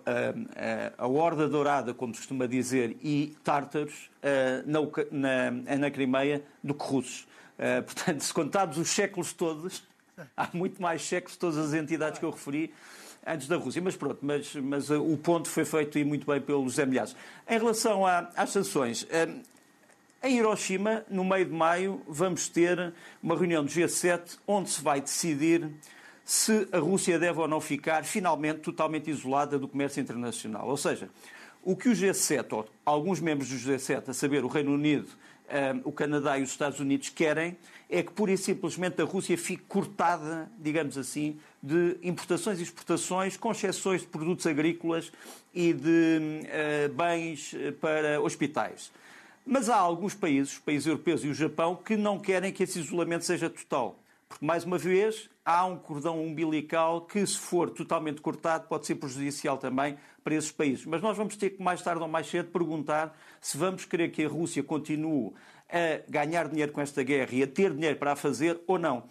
a, 0.96 1.04
a, 1.04 1.06
Horda 1.06 1.48
Dourada, 1.48 1.92
como 1.92 2.14
se 2.14 2.20
costuma 2.20 2.46
dizer, 2.46 2.96
e 3.02 3.36
tártaros 3.42 4.10
na, 4.66 4.80
na, 5.10 5.76
na 5.76 5.90
Crimeia 5.90 6.42
do 6.62 6.74
que 6.74 6.84
russos. 6.84 7.26
portanto, 7.84 8.20
se 8.20 8.32
contarmos 8.32 8.78
os 8.78 8.88
séculos 8.88 9.32
todos, 9.32 9.82
há 10.36 10.48
muito 10.52 10.80
mais 10.80 11.02
séculos 11.02 11.36
todas 11.36 11.56
as 11.58 11.74
entidades 11.74 12.18
que 12.18 12.24
eu 12.24 12.30
referi 12.30 12.72
antes 13.26 13.48
da 13.48 13.56
Rússia. 13.56 13.82
Mas 13.82 13.96
pronto, 13.96 14.18
mas, 14.22 14.54
mas 14.54 14.90
o 14.90 15.16
ponto 15.16 15.48
foi 15.48 15.64
feito 15.64 15.98
e 15.98 16.04
muito 16.04 16.26
bem 16.26 16.40
pelos 16.40 16.74
José. 16.74 16.86
Em 17.48 17.58
relação 17.58 18.06
a, 18.06 18.30
às 18.36 18.50
sanções, 18.50 19.06
em 20.22 20.36
Hiroshima, 20.36 21.04
no 21.08 21.24
meio 21.24 21.44
de 21.44 21.52
maio, 21.52 22.02
vamos 22.08 22.48
ter 22.48 22.92
uma 23.22 23.36
reunião 23.36 23.64
do 23.64 23.70
G7 23.70 24.38
onde 24.46 24.70
se 24.70 24.82
vai 24.82 25.00
decidir 25.00 25.70
se 26.24 26.68
a 26.72 26.78
Rússia 26.78 27.18
deve 27.18 27.38
ou 27.38 27.46
não 27.46 27.60
ficar 27.60 28.04
finalmente 28.04 28.60
totalmente 28.60 29.08
isolada 29.10 29.58
do 29.58 29.68
comércio 29.68 30.00
internacional. 30.00 30.68
Ou 30.68 30.76
seja, 30.76 31.08
o 31.62 31.76
que 31.76 31.88
o 31.88 31.92
G7, 31.92 32.52
ou 32.52 32.68
alguns 32.84 33.20
membros 33.20 33.48
do 33.48 33.56
G7, 33.56 34.08
a 34.08 34.12
saber, 34.12 34.44
o 34.44 34.48
Reino 34.48 34.74
Unido, 34.74 35.08
um, 35.84 35.88
o 35.88 35.92
Canadá 35.92 36.36
e 36.36 36.42
os 36.42 36.50
Estados 36.50 36.80
Unidos, 36.80 37.08
querem 37.10 37.56
é 37.88 38.02
que 38.02 38.12
pura 38.12 38.32
e 38.32 38.36
simplesmente 38.36 39.00
a 39.00 39.04
Rússia 39.04 39.38
fique 39.38 39.62
cortada, 39.68 40.50
digamos 40.58 40.98
assim, 40.98 41.38
de 41.62 41.96
importações 42.02 42.58
e 42.58 42.64
exportações, 42.64 43.36
com 43.36 43.52
exceções 43.52 44.02
de 44.02 44.08
produtos 44.08 44.46
agrícolas 44.46 45.10
e 45.54 45.72
de 45.72 46.20
uh, 46.20 46.92
bens 46.92 47.54
para 47.80 48.20
hospitais. 48.20 48.92
Mas 49.50 49.70
há 49.70 49.76
alguns 49.76 50.14
países, 50.14 50.52
os 50.52 50.58
países 50.58 50.86
europeus 50.86 51.24
e 51.24 51.28
o 51.28 51.32
Japão, 51.32 51.74
que 51.74 51.96
não 51.96 52.18
querem 52.18 52.52
que 52.52 52.62
esse 52.62 52.80
isolamento 52.80 53.24
seja 53.24 53.48
total. 53.48 53.98
Porque, 54.28 54.44
mais 54.44 54.62
uma 54.62 54.76
vez, 54.76 55.30
há 55.42 55.64
um 55.64 55.78
cordão 55.78 56.22
umbilical 56.22 57.00
que, 57.06 57.26
se 57.26 57.38
for 57.38 57.70
totalmente 57.70 58.20
cortado, 58.20 58.68
pode 58.68 58.84
ser 58.84 58.96
prejudicial 58.96 59.56
também 59.56 59.96
para 60.22 60.34
esses 60.34 60.52
países. 60.52 60.84
Mas 60.84 61.00
nós 61.00 61.16
vamos 61.16 61.34
ter 61.34 61.48
que, 61.48 61.62
mais 61.62 61.80
tarde 61.80 62.02
ou 62.02 62.08
mais 62.08 62.26
cedo, 62.26 62.50
perguntar 62.50 63.18
se 63.40 63.56
vamos 63.56 63.86
querer 63.86 64.10
que 64.10 64.22
a 64.22 64.28
Rússia 64.28 64.62
continue 64.62 65.32
a 65.70 66.02
ganhar 66.10 66.46
dinheiro 66.46 66.70
com 66.70 66.82
esta 66.82 67.02
guerra 67.02 67.30
e 67.32 67.42
a 67.42 67.46
ter 67.46 67.72
dinheiro 67.72 67.96
para 67.96 68.12
a 68.12 68.16
fazer 68.16 68.60
ou 68.66 68.78
não. 68.78 69.04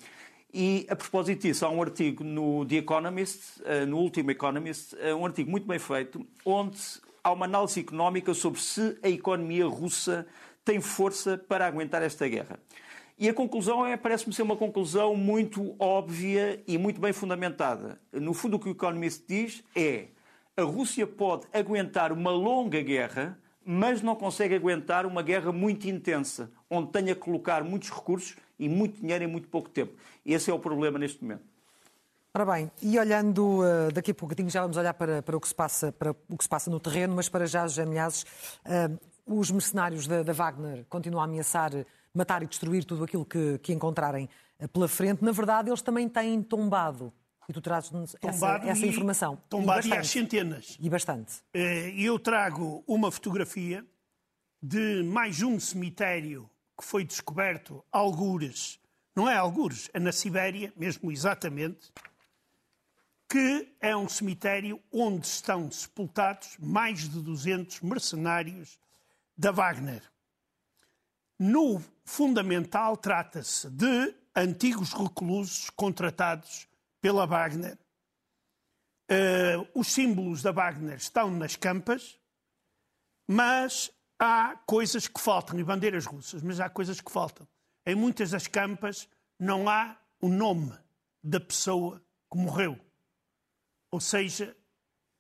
E, 0.54 0.86
a 0.88 0.96
propósito 0.96 1.48
disso, 1.48 1.66
há 1.66 1.70
um 1.72 1.82
artigo 1.82 2.24
no 2.24 2.64
The 2.64 2.76
Economist, 2.76 3.60
eh, 3.66 3.88
no 3.88 3.98
último 3.98 4.30
Economist, 4.30 4.96
eh, 5.00 5.16
um 5.16 5.26
artigo 5.26 5.50
muito 5.50 5.66
bem 5.66 5.80
feito, 5.80 6.24
onde 6.46 6.78
há 7.28 7.32
uma 7.32 7.46
análise 7.46 7.82
económica 7.82 8.34
sobre 8.34 8.62
se 8.62 8.98
a 9.04 9.10
economia 9.10 9.68
russa 9.68 10.26
tem 10.64 10.80
força 10.80 11.38
para 11.38 11.68
aguentar 11.68 12.02
esta 12.02 12.26
guerra. 12.28 12.58
E 13.20 13.28
a 13.28 13.34
conclusão 13.34 13.86
é, 13.86 13.98
parece-me 13.98 14.34
ser 14.34 14.44
uma 14.44 14.56
conclusão 14.56 15.14
muito 15.16 15.76
óbvia 15.78 16.64
e 16.66 16.78
muito 16.78 17.02
bem 17.02 17.12
fundamentada. 17.12 18.00
No 18.14 18.34
fundo, 18.34 18.56
o 18.56 18.60
que 18.60 18.70
o 18.70 18.72
Economist 18.72 19.26
diz 19.28 19.64
é 19.76 20.08
a 20.56 20.62
Rússia 20.62 21.06
pode 21.06 21.48
aguentar 21.52 22.14
uma 22.14 22.32
longa 22.32 22.82
guerra, 22.82 23.38
mas 23.66 24.02
não 24.02 24.16
consegue 24.16 24.56
aguentar 24.56 25.06
uma 25.06 25.22
guerra 25.22 25.52
muito 25.52 25.88
intensa, 25.90 26.50
onde 26.70 26.92
tenha 26.92 27.14
que 27.14 27.22
colocar 27.22 27.64
muitos 27.64 27.90
recursos 27.90 28.38
e 28.58 28.70
muito 28.70 29.02
dinheiro 29.02 29.26
em 29.26 29.28
muito 29.28 29.50
pouco 29.50 29.70
tempo. 29.70 29.94
Esse 30.26 30.50
é 30.50 30.54
o 30.54 30.60
problema 30.60 30.98
neste 30.98 31.22
momento. 31.22 31.44
Ora 32.38 32.46
bem, 32.46 32.72
e 32.84 33.00
olhando 33.00 33.62
uh, 33.62 33.92
daqui 33.92 34.12
a 34.12 34.14
pouquinho 34.14 34.48
já 34.48 34.62
vamos 34.62 34.78
olhar 34.78 34.94
para, 34.94 35.24
para, 35.24 35.36
o 35.36 35.42
que 35.42 35.48
se 35.48 35.56
passa, 35.56 35.92
para 35.92 36.12
o 36.30 36.38
que 36.38 36.44
se 36.44 36.48
passa 36.48 36.70
no 36.70 36.80
terreno, 36.80 37.16
mas 37.16 37.28
para 37.28 37.48
já, 37.48 37.68
José 37.68 37.84
Milhazes, 37.84 38.28
uh, 38.64 39.00
os 39.26 39.50
mercenários 39.50 40.06
da, 40.06 40.22
da 40.22 40.34
Wagner 40.34 40.86
continuam 40.88 41.24
a 41.24 41.26
ameaçar 41.26 41.72
matar 42.14 42.44
e 42.44 42.46
destruir 42.46 42.86
tudo 42.86 43.06
aquilo 43.06 43.26
que, 43.26 43.58
que 43.58 43.74
encontrarem 43.74 44.30
eh, 44.60 44.68
pela 44.68 44.88
frente, 44.88 45.24
na 45.24 45.32
verdade 45.32 45.72
eles 45.72 45.82
também 45.82 46.08
têm 46.08 46.44
tombado. 46.44 47.12
E 47.50 47.54
tu 47.54 47.60
trazes 47.60 47.92
essa, 48.22 48.58
essa 48.58 48.86
informação. 48.86 49.42
Tombado 49.50 49.88
e, 49.88 49.90
e 49.90 49.94
às 49.98 50.08
centenas. 50.08 50.78
E 50.80 50.92
bastante. 50.92 51.42
Eh, 51.52 51.92
eu 51.98 52.20
trago 52.20 52.84
uma 52.86 53.12
fotografia 53.12 53.84
de 54.62 55.02
mais 55.02 55.42
um 55.42 55.60
cemitério 55.60 56.48
que 56.78 56.86
foi 56.86 57.04
descoberto, 57.04 57.84
algures, 57.92 58.80
não 59.16 59.28
é 59.28 59.36
algures, 59.36 59.90
é 59.92 60.00
na 60.00 60.12
Sibéria, 60.12 60.72
mesmo 60.78 61.12
exatamente, 61.12 61.92
que 63.30 63.76
é 63.82 63.96
um 63.96 64.08
cemitério 64.08 64.82
onde 64.92 65.28
estão 65.28 65.70
sepultados 65.70 66.58
mais 66.60 67.10
de 67.10 67.20
200 67.22 67.82
mercenários 67.82 68.80
da 69.38 69.52
Wagner. 69.52 70.02
No 71.38 71.84
fundamental, 72.06 72.96
trata-se 72.98 73.70
de 73.70 74.16
antigos 74.36 74.94
reclusos 74.94 75.70
contratados 75.70 76.68
pela 77.02 77.26
Wagner. 77.26 77.78
Uh, 79.10 79.68
os 79.80 79.88
símbolos 79.88 80.42
da 80.42 80.52
Wagner 80.52 80.96
estão 80.96 81.30
nas 81.30 81.56
campas, 81.56 82.20
mas 83.28 83.92
há 84.18 84.58
coisas 84.66 85.08
que 85.08 85.20
faltam, 85.20 85.60
e 85.60 85.64
bandeiras 85.64 86.06
russas, 86.06 86.42
mas 86.42 86.60
há 86.60 86.70
coisas 86.70 87.00
que 87.00 87.12
faltam. 87.12 87.48
Em 87.86 87.96
muitas 87.96 88.32
das 88.32 88.48
campas 88.48 89.08
não 89.40 89.70
há 89.70 89.98
o 90.20 90.28
nome 90.28 90.74
da 91.24 91.40
pessoa 91.40 92.02
que 92.32 92.38
morreu. 92.38 92.87
Ou 93.98 94.02
seja, 94.02 94.56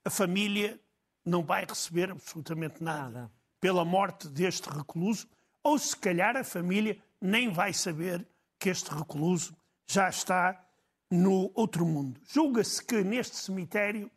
a 0.05 0.09
família 0.11 0.79
não 1.25 1.43
vai 1.43 1.65
receber 1.65 2.11
absolutamente 2.11 2.83
nada, 2.83 3.21
nada. 3.21 3.31
pela 3.59 3.83
morte 3.83 4.27
deste 4.27 4.69
recluso, 4.69 5.27
ou 5.63 5.79
se 5.79 5.97
calhar 5.97 6.37
a 6.37 6.43
família 6.43 6.95
nem 7.19 7.51
vai 7.51 7.73
saber 7.73 8.23
que 8.59 8.69
este 8.69 8.91
recluso 8.91 9.57
já 9.89 10.07
está 10.09 10.63
no 11.09 11.51
outro 11.55 11.87
mundo. 11.87 12.21
Julga-se 12.23 12.85
que 12.85 13.03
neste 13.03 13.37
cemitério 13.37 14.11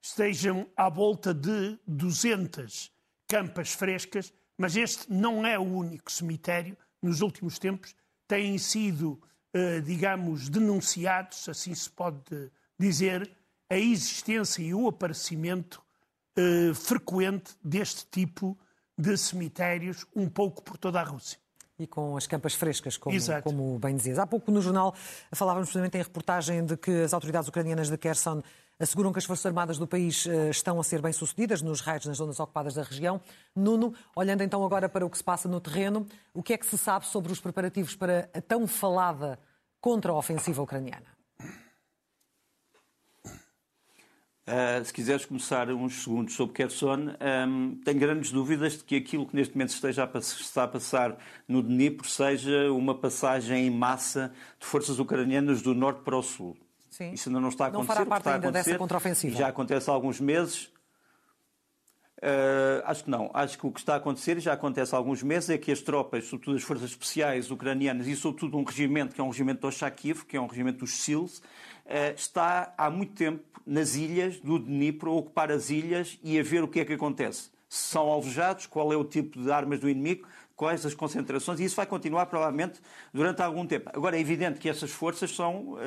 estejam 0.00 0.70
à 0.76 0.88
volta 0.88 1.34
de 1.34 1.76
200 1.84 2.92
campas 3.26 3.72
frescas, 3.72 4.32
mas 4.56 4.76
este 4.76 5.12
não 5.12 5.44
é 5.44 5.58
o 5.58 5.62
único 5.64 6.12
cemitério. 6.12 6.78
Nos 7.02 7.20
últimos 7.20 7.58
tempos 7.58 7.96
têm 8.28 8.58
sido, 8.58 9.20
eh, 9.52 9.80
digamos, 9.80 10.48
denunciados, 10.48 11.48
assim 11.48 11.74
se 11.74 11.90
pode 11.90 12.48
dizer, 12.78 13.28
a 13.68 13.76
existência 13.76 14.62
e 14.62 14.74
o 14.74 14.88
aparecimento 14.88 15.82
eh, 16.36 16.74
frequente 16.74 17.52
deste 17.62 18.06
tipo 18.10 18.58
de 18.96 19.16
cemitérios 19.16 20.06
um 20.14 20.28
pouco 20.28 20.62
por 20.62 20.76
toda 20.76 21.00
a 21.00 21.04
Rússia. 21.04 21.38
E 21.78 21.86
com 21.86 22.16
as 22.16 22.26
campas 22.26 22.54
frescas, 22.54 22.96
como, 22.96 23.16
como, 23.42 23.78
bem 23.80 23.96
dizias. 23.96 24.18
Há 24.18 24.26
pouco 24.26 24.50
no 24.52 24.62
jornal 24.62 24.94
falávamos 25.32 25.68
precisamente 25.68 25.98
em 25.98 26.02
reportagem 26.02 26.64
de 26.64 26.76
que 26.76 27.02
as 27.02 27.12
autoridades 27.12 27.48
ucranianas 27.48 27.90
de 27.90 27.96
Kherson 27.96 28.42
asseguram 28.78 29.12
que 29.12 29.18
as 29.18 29.24
Forças 29.24 29.46
Armadas 29.46 29.78
do 29.78 29.86
país 29.86 30.26
eh, 30.26 30.50
estão 30.50 30.80
a 30.80 30.84
ser 30.84 31.00
bem-sucedidas 31.00 31.62
nos 31.62 31.80
raids 31.80 32.06
nas 32.06 32.16
zonas 32.16 32.38
ocupadas 32.38 32.74
da 32.74 32.82
região. 32.82 33.20
Nuno, 33.54 33.94
olhando 34.14 34.42
então 34.42 34.64
agora 34.64 34.88
para 34.88 35.06
o 35.06 35.10
que 35.10 35.18
se 35.18 35.24
passa 35.24 35.48
no 35.48 35.60
terreno, 35.60 36.06
o 36.32 36.42
que 36.42 36.52
é 36.52 36.58
que 36.58 36.66
se 36.66 36.78
sabe 36.78 37.06
sobre 37.06 37.32
os 37.32 37.40
preparativos 37.40 37.94
para 37.96 38.28
a 38.34 38.40
tão 38.40 38.66
falada 38.66 39.38
contra-ofensiva 39.80 40.62
ucraniana? 40.62 41.13
Uh, 44.46 44.84
se 44.84 44.92
quiseres 44.92 45.24
começar 45.24 45.70
uns 45.70 46.02
segundos 46.02 46.34
sobre 46.34 46.54
Kherson, 46.54 47.14
um, 47.48 47.80
tenho 47.82 47.98
grandes 47.98 48.30
dúvidas 48.30 48.74
de 48.74 48.84
que 48.84 48.96
aquilo 48.96 49.24
que 49.24 49.34
neste 49.34 49.54
momento 49.54 49.70
esteja 49.70 50.04
a, 50.04 50.18
está 50.18 50.64
a 50.64 50.68
passar 50.68 51.16
no 51.48 51.62
Dnipro 51.62 52.06
seja 52.06 52.70
uma 52.70 52.94
passagem 52.94 53.66
em 53.66 53.70
massa 53.70 54.34
de 54.60 54.66
forças 54.66 54.98
ucranianas 54.98 55.62
do 55.62 55.74
norte 55.74 56.02
para 56.02 56.18
o 56.18 56.22
sul. 56.22 56.54
Sim. 56.90 57.12
Isso 57.12 57.30
ainda 57.30 57.40
não 57.40 57.48
está 57.48 57.64
a 57.64 57.68
acontecer. 57.68 57.88
Não 57.88 57.94
fará 57.94 58.06
parte 58.06 58.28
ainda 58.28 58.52
dessa 58.52 58.76
contraofensiva. 58.76 59.34
Já 59.34 59.48
acontece 59.48 59.88
há 59.88 59.92
alguns 59.94 60.20
meses. 60.20 60.70
Uh, 62.24 62.80
acho 62.86 63.04
que 63.04 63.10
não. 63.10 63.30
Acho 63.34 63.58
que 63.58 63.66
o 63.66 63.70
que 63.70 63.80
está 63.80 63.92
a 63.92 63.96
acontecer, 63.98 64.38
e 64.38 64.40
já 64.40 64.54
acontece 64.54 64.94
há 64.94 64.98
alguns 64.98 65.22
meses, 65.22 65.50
é 65.50 65.58
que 65.58 65.70
as 65.70 65.82
tropas, 65.82 66.24
sobretudo 66.24 66.56
as 66.56 66.62
forças 66.62 66.88
especiais 66.88 67.50
ucranianas 67.50 68.06
e 68.06 68.16
sobretudo 68.16 68.56
um 68.56 68.64
regimento, 68.64 69.14
que 69.14 69.20
é 69.20 69.24
um 69.24 69.28
regimento 69.28 69.60
do 69.60 69.66
Oshakiv, 69.66 70.24
que 70.24 70.34
é 70.34 70.40
um 70.40 70.46
regimento 70.46 70.78
dos 70.78 71.02
SEALs, 71.02 71.40
uh, 71.40 72.14
está 72.16 72.72
há 72.78 72.88
muito 72.88 73.12
tempo 73.12 73.44
nas 73.66 73.94
ilhas 73.94 74.40
do 74.40 74.58
Dnipro, 74.58 75.10
a 75.10 75.14
ocupar 75.16 75.52
as 75.52 75.68
ilhas 75.68 76.18
e 76.22 76.38
a 76.38 76.42
ver 76.42 76.64
o 76.64 76.68
que 76.68 76.80
é 76.80 76.84
que 76.86 76.94
acontece. 76.94 77.50
Se 77.68 77.90
são 77.90 78.08
alvejados, 78.08 78.66
qual 78.66 78.90
é 78.90 78.96
o 78.96 79.04
tipo 79.04 79.42
de 79.42 79.50
armas 79.52 79.80
do 79.80 79.88
inimigo, 79.90 80.26
quais 80.56 80.86
as 80.86 80.94
concentrações, 80.94 81.58
e 81.58 81.64
isso 81.64 81.76
vai 81.76 81.86
continuar 81.86 82.26
provavelmente 82.26 82.80
durante 83.12 83.42
algum 83.42 83.66
tempo. 83.66 83.90
Agora, 83.92 84.16
é 84.16 84.20
evidente 84.20 84.60
que 84.60 84.68
essas 84.68 84.90
forças 84.90 85.34
são 85.34 85.74
uh, 85.74 85.78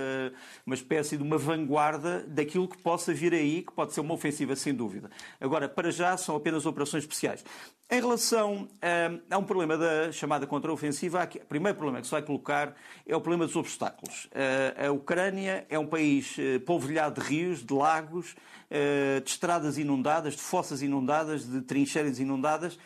uma 0.66 0.76
espécie 0.76 1.16
de 1.16 1.24
uma 1.24 1.38
vanguarda 1.38 2.26
daquilo 2.28 2.68
que 2.68 2.78
possa 2.78 3.14
vir 3.14 3.34
aí, 3.34 3.64
que 3.64 3.72
pode 3.72 3.94
ser 3.94 4.02
uma 4.02 4.14
ofensiva, 4.14 4.56
sem 4.56 4.74
dúvida. 4.74 5.10
Agora, 5.40 5.70
para 5.70 5.90
já, 5.90 6.18
são 6.18 6.36
apenas 6.36 6.66
operações 6.66 7.04
especiais. 7.04 7.46
Em 7.90 8.02
relação 8.02 8.64
uh, 8.64 9.22
a 9.30 9.38
um 9.38 9.44
problema 9.44 9.78
da 9.78 10.12
chamada 10.12 10.46
contraofensiva, 10.46 11.24
o 11.24 11.46
primeiro 11.46 11.78
problema 11.78 12.02
que 12.02 12.08
se 12.08 12.12
vai 12.12 12.22
colocar 12.22 12.76
é 13.06 13.16
o 13.16 13.22
problema 13.22 13.46
dos 13.46 13.56
obstáculos. 13.56 14.26
Uh, 14.26 14.88
a 14.88 14.92
Ucrânia 14.92 15.66
é 15.70 15.80
um 15.80 15.88
país 15.88 16.36
polvilhado 16.66 17.22
de 17.22 17.28
rios, 17.28 17.66
de 17.66 17.74
lagos, 17.74 18.36
de 19.24 19.30
estradas 19.30 19.78
inundadas, 19.78 20.36
de 20.36 20.42
fossas 20.42 20.82
inundadas, 20.82 21.50
de 21.50 21.62
trincheiras 21.62 22.20
inundadas. 22.20 22.78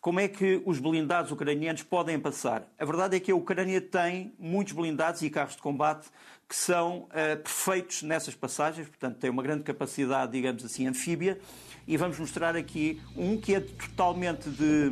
Como 0.00 0.20
é 0.20 0.28
que 0.28 0.62
os 0.64 0.78
blindados 0.78 1.32
ucranianos 1.32 1.82
podem 1.82 2.20
passar? 2.20 2.68
A 2.78 2.84
verdade 2.84 3.16
é 3.16 3.20
que 3.20 3.32
a 3.32 3.34
Ucrânia 3.34 3.80
tem 3.80 4.32
muitos 4.38 4.72
blindados 4.72 5.22
e 5.22 5.30
carros 5.30 5.56
de 5.56 5.62
combate 5.62 6.08
que 6.48 6.54
são 6.54 7.00
uh, 7.00 7.36
perfeitos 7.42 8.02
nessas 8.02 8.34
passagens, 8.34 8.88
portanto, 8.88 9.18
tem 9.18 9.28
uma 9.28 9.42
grande 9.42 9.64
capacidade, 9.64 10.32
digamos 10.32 10.64
assim, 10.64 10.86
anfíbia. 10.86 11.38
E 11.86 11.96
vamos 11.96 12.18
mostrar 12.18 12.56
aqui 12.56 13.00
um 13.16 13.36
que 13.38 13.54
é 13.54 13.60
totalmente 13.60 14.48
de, 14.48 14.90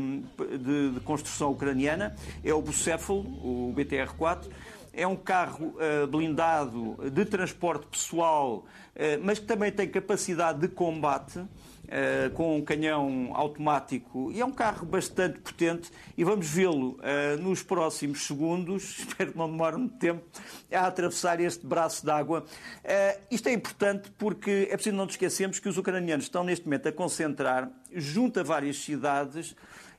de, 0.58 0.90
de 0.94 1.00
construção 1.00 1.52
ucraniana, 1.52 2.14
é 2.42 2.52
o 2.52 2.60
Bucéfalo, 2.60 3.20
o 3.20 3.72
BTR-4. 3.75 4.50
É 4.92 5.06
um 5.06 5.16
carro 5.16 5.76
uh, 5.76 6.06
blindado 6.06 6.96
de 7.10 7.25
transporte 7.25 7.86
pessoal, 7.86 8.66
uh, 8.96 9.22
mas 9.22 9.38
que 9.38 9.46
também 9.46 9.70
tem 9.70 9.88
capacidade 9.88 10.58
de 10.58 10.68
combate. 10.68 11.38
Uh, 11.86 12.30
com 12.30 12.56
um 12.56 12.62
canhão 12.62 13.30
automático 13.32 14.32
e 14.32 14.40
é 14.40 14.44
um 14.44 14.50
carro 14.50 14.84
bastante 14.84 15.38
potente 15.38 15.88
e 16.16 16.24
vamos 16.24 16.48
vê-lo 16.48 16.98
uh, 16.98 17.40
nos 17.40 17.62
próximos 17.62 18.26
segundos, 18.26 18.98
espero 19.06 19.30
que 19.30 19.38
não 19.38 19.48
demore 19.48 19.76
muito 19.76 19.96
tempo, 19.96 20.24
a 20.72 20.86
atravessar 20.86 21.40
este 21.40 21.64
braço 21.64 22.04
d'água. 22.04 22.40
Uh, 22.84 23.20
isto 23.30 23.48
é 23.48 23.52
importante 23.52 24.10
porque 24.18 24.66
é 24.68 24.74
preciso 24.74 24.96
não 24.96 25.04
nos 25.04 25.14
esquecermos 25.14 25.60
que 25.60 25.68
os 25.68 25.78
ucranianos 25.78 26.24
estão 26.24 26.42
neste 26.42 26.64
momento 26.64 26.88
a 26.88 26.92
concentrar, 26.92 27.70
junto 27.94 28.40
a 28.40 28.42
várias 28.42 28.78
cidades, 28.78 29.54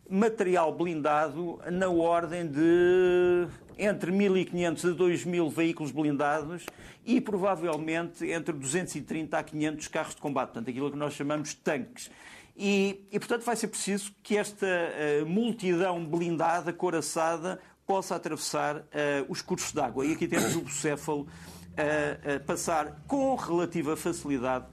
material 0.09 0.73
blindado 0.73 1.59
na 1.71 1.89
ordem 1.89 2.47
de 2.47 3.47
entre 3.77 4.11
1.500 4.11 4.91
a 4.91 4.97
2.000 4.97 5.51
veículos 5.51 5.91
blindados 5.91 6.65
e 7.05 7.21
provavelmente 7.21 8.25
entre 8.25 8.53
230 8.53 9.37
a 9.37 9.43
500 9.43 9.87
carros 9.87 10.15
de 10.15 10.21
combate, 10.21 10.47
portanto, 10.47 10.69
aquilo 10.69 10.91
que 10.91 10.97
nós 10.97 11.13
chamamos 11.13 11.49
de 11.49 11.57
tanques. 11.57 12.09
E, 12.57 13.07
e, 13.11 13.19
portanto, 13.19 13.43
vai 13.43 13.55
ser 13.55 13.67
preciso 13.67 14.11
que 14.23 14.35
esta 14.35 14.65
uh, 14.65 15.25
multidão 15.27 16.03
blindada, 16.03 16.73
coraçada, 16.73 17.59
possa 17.85 18.15
atravessar 18.15 18.77
uh, 18.77 18.83
os 19.29 19.41
cursos 19.41 19.71
d'água. 19.71 20.05
E 20.05 20.13
aqui 20.13 20.27
temos 20.27 20.55
o 20.55 20.61
bucéfalo 20.61 21.21
uh, 21.21 22.43
passar 22.45 23.03
com 23.07 23.35
relativa 23.35 23.95
facilidade 23.95 24.65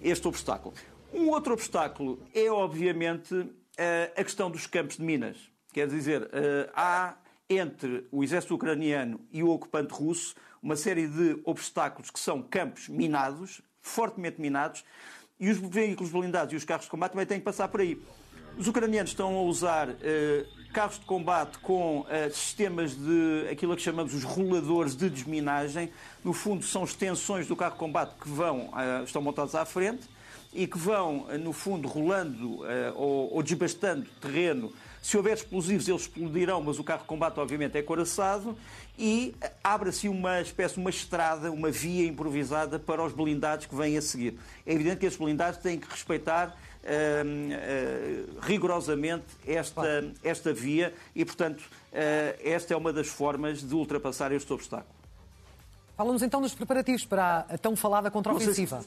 este 0.00 0.26
obstáculo. 0.28 0.72
Um 1.12 1.28
outro 1.30 1.52
obstáculo 1.52 2.20
é, 2.32 2.48
obviamente, 2.50 3.50
a 4.16 4.22
questão 4.24 4.50
dos 4.50 4.66
campos 4.66 4.96
de 4.96 5.02
minas. 5.02 5.36
Quer 5.72 5.88
dizer, 5.88 6.30
há 6.74 7.16
entre 7.48 8.06
o 8.10 8.22
exército 8.22 8.54
ucraniano 8.54 9.20
e 9.30 9.42
o 9.42 9.48
ocupante 9.48 9.92
russo 9.92 10.34
uma 10.62 10.76
série 10.76 11.08
de 11.08 11.40
obstáculos 11.44 12.10
que 12.10 12.20
são 12.20 12.40
campos 12.42 12.88
minados, 12.88 13.60
fortemente 13.80 14.40
minados, 14.40 14.84
e 15.40 15.50
os 15.50 15.58
veículos 15.58 16.12
blindados 16.12 16.52
e 16.52 16.56
os 16.56 16.64
carros 16.64 16.84
de 16.84 16.90
combate 16.90 17.12
também 17.12 17.26
têm 17.26 17.38
que 17.38 17.44
passar 17.44 17.66
por 17.66 17.80
aí. 17.80 18.00
Os 18.56 18.68
ucranianos 18.68 19.10
estão 19.10 19.34
a 19.34 19.42
usar 19.42 19.88
eh, 20.02 20.46
carros 20.72 21.00
de 21.00 21.06
combate 21.06 21.58
com 21.58 22.06
eh, 22.08 22.28
sistemas 22.28 22.94
de 22.94 23.48
aquilo 23.50 23.74
que 23.74 23.82
chamamos 23.82 24.14
os 24.14 24.22
roladores 24.22 24.94
de 24.94 25.08
desminagem. 25.08 25.90
No 26.22 26.32
fundo, 26.32 26.64
são 26.64 26.84
extensões 26.84 27.46
do 27.48 27.56
carro 27.56 27.72
de 27.72 27.78
combate 27.78 28.14
que 28.20 28.28
vão, 28.28 28.70
eh, 28.76 29.02
estão 29.04 29.22
montados 29.22 29.54
à 29.54 29.64
frente 29.64 30.06
e 30.52 30.66
que 30.66 30.78
vão, 30.78 31.26
no 31.38 31.52
fundo, 31.52 31.88
rolando 31.88 32.60
ou, 32.94 33.34
ou 33.34 33.42
desbastando 33.42 34.06
terreno 34.20 34.72
se 35.02 35.16
houver 35.16 35.34
explosivos, 35.34 35.88
eles 35.88 36.02
explodirão, 36.02 36.62
mas 36.62 36.78
o 36.78 36.84
carro 36.84 37.00
de 37.00 37.06
combate, 37.06 37.38
obviamente, 37.40 37.76
é 37.76 37.82
coraçado 37.82 38.56
e 38.96 39.34
abre-se 39.62 40.08
uma 40.08 40.40
espécie, 40.40 40.78
uma 40.78 40.90
estrada, 40.90 41.50
uma 41.50 41.72
via 41.72 42.06
improvisada 42.06 42.78
para 42.78 43.02
os 43.02 43.12
blindados 43.12 43.66
que 43.66 43.74
vêm 43.74 43.98
a 43.98 44.02
seguir. 44.02 44.38
É 44.64 44.72
evidente 44.72 44.98
que 44.98 45.06
esses 45.06 45.18
blindados 45.18 45.58
têm 45.58 45.76
que 45.76 45.90
respeitar 45.90 46.56
uh, 46.84 46.86
uh, 46.86 48.40
rigorosamente 48.42 49.24
esta, 49.44 50.04
esta 50.22 50.52
via 50.52 50.94
e, 51.16 51.24
portanto, 51.24 51.60
uh, 51.60 52.38
esta 52.40 52.72
é 52.72 52.76
uma 52.76 52.92
das 52.92 53.08
formas 53.08 53.60
de 53.60 53.74
ultrapassar 53.74 54.30
este 54.30 54.52
obstáculo. 54.52 54.94
Falamos 55.96 56.22
então 56.22 56.40
dos 56.40 56.54
preparativos 56.54 57.04
para 57.04 57.40
a 57.48 57.58
tão 57.58 57.74
falada 57.74 58.08
contra-ofensiva. 58.08 58.84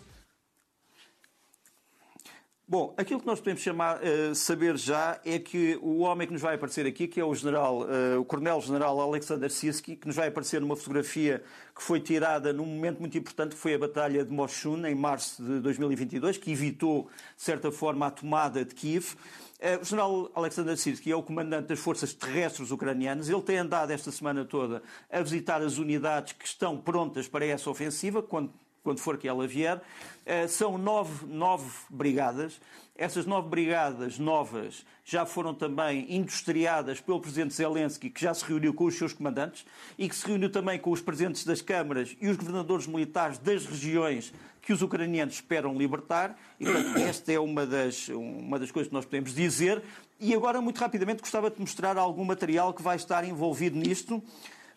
Bom, 2.67 2.95
aquilo 2.97 3.19
que 3.19 3.27
nós 3.27 3.37
podemos 3.37 3.61
chamar, 3.61 3.99
uh, 4.01 4.33
saber 4.33 4.75
já 4.75 5.19
é 5.23 5.37
que 5.37 5.77
o 5.83 5.99
homem 5.99 6.25
que 6.25 6.33
nos 6.33 6.41
vai 6.41 6.55
aparecer 6.55 6.87
aqui, 6.87 7.07
que 7.07 7.19
é 7.19 7.23
o 7.23 7.35
general, 7.35 7.81
uh, 7.81 8.19
o 8.19 8.25
coronel-general 8.25 8.99
Alexander 9.01 9.51
Sirsky, 9.51 9.95
que 9.95 10.07
nos 10.07 10.15
vai 10.15 10.29
aparecer 10.29 10.59
numa 10.59 10.75
fotografia 10.75 11.43
que 11.75 11.83
foi 11.83 11.99
tirada 11.99 12.51
num 12.51 12.65
momento 12.65 12.99
muito 12.99 13.15
importante, 13.19 13.53
que 13.53 13.61
foi 13.61 13.75
a 13.75 13.77
Batalha 13.77 14.25
de 14.25 14.31
Moshun, 14.31 14.83
em 14.87 14.95
março 14.95 15.43
de 15.43 15.59
2022, 15.59 16.39
que 16.39 16.51
evitou, 16.51 17.07
de 17.37 17.43
certa 17.43 17.71
forma, 17.71 18.07
a 18.07 18.09
tomada 18.09 18.65
de 18.65 18.73
Kiev. 18.73 19.13
Uh, 19.59 19.81
o 19.83 19.85
general 19.85 20.31
Alexander 20.33 20.75
Sirsky 20.75 21.11
é 21.11 21.15
o 21.15 21.21
comandante 21.21 21.67
das 21.67 21.77
forças 21.77 22.15
terrestres 22.15 22.71
ucranianas. 22.71 23.29
Ele 23.29 23.43
tem 23.43 23.59
andado 23.59 23.91
esta 23.91 24.11
semana 24.11 24.43
toda 24.43 24.81
a 25.11 25.21
visitar 25.21 25.61
as 25.61 25.77
unidades 25.77 26.33
que 26.33 26.47
estão 26.47 26.81
prontas 26.81 27.27
para 27.27 27.45
essa 27.45 27.69
ofensiva, 27.69 28.23
quando 28.23 28.51
quando 28.85 28.99
for 28.99 29.17
que 29.17 29.27
ela 29.27 29.47
vier, 29.47 29.81
eh, 30.27 30.47
são 30.47 30.77
nove, 30.77 31.25
nove 31.25 31.67
brigadas. 31.89 32.61
Essas 32.95 33.25
nove 33.25 33.49
brigadas 33.49 34.19
novas 34.19 34.85
já 35.03 35.25
foram 35.25 35.55
também 35.55 36.05
industriadas 36.07 37.01
pelo 37.01 37.19
Presidente 37.19 37.55
Zelensky, 37.55 38.11
que 38.11 38.21
já 38.21 38.31
se 38.33 38.45
reuniu 38.45 38.75
com 38.75 38.85
os 38.85 38.95
seus 38.95 39.11
comandantes 39.11 39.65
e 39.97 40.07
que 40.07 40.15
se 40.15 40.25
reuniu 40.25 40.51
também 40.51 40.79
com 40.79 40.91
os 40.91 41.01
presidentes 41.01 41.43
das 41.43 41.61
câmaras 41.61 42.15
e 42.21 42.27
os 42.27 42.37
governadores 42.37 42.85
militares 42.85 43.39
das 43.39 43.65
regiões 43.65 44.31
que 44.61 44.71
os 44.71 44.83
ucranianos 44.83 45.33
esperam 45.33 45.75
libertar. 45.75 46.37
E, 46.59 46.65
portanto, 46.65 46.97
esta 46.97 47.31
é 47.31 47.39
uma 47.39 47.65
das, 47.65 48.07
uma 48.09 48.59
das 48.59 48.71
coisas 48.71 48.87
que 48.87 48.93
nós 48.93 49.05
podemos 49.05 49.33
dizer. 49.33 49.81
E 50.19 50.33
agora, 50.35 50.61
muito 50.61 50.77
rapidamente, 50.77 51.21
gostava 51.21 51.49
de 51.49 51.59
mostrar 51.59 51.97
algum 51.97 52.23
material 52.23 52.71
que 52.71 52.83
vai 52.83 52.95
estar 52.95 53.23
envolvido 53.23 53.77
nisto. 53.77 54.23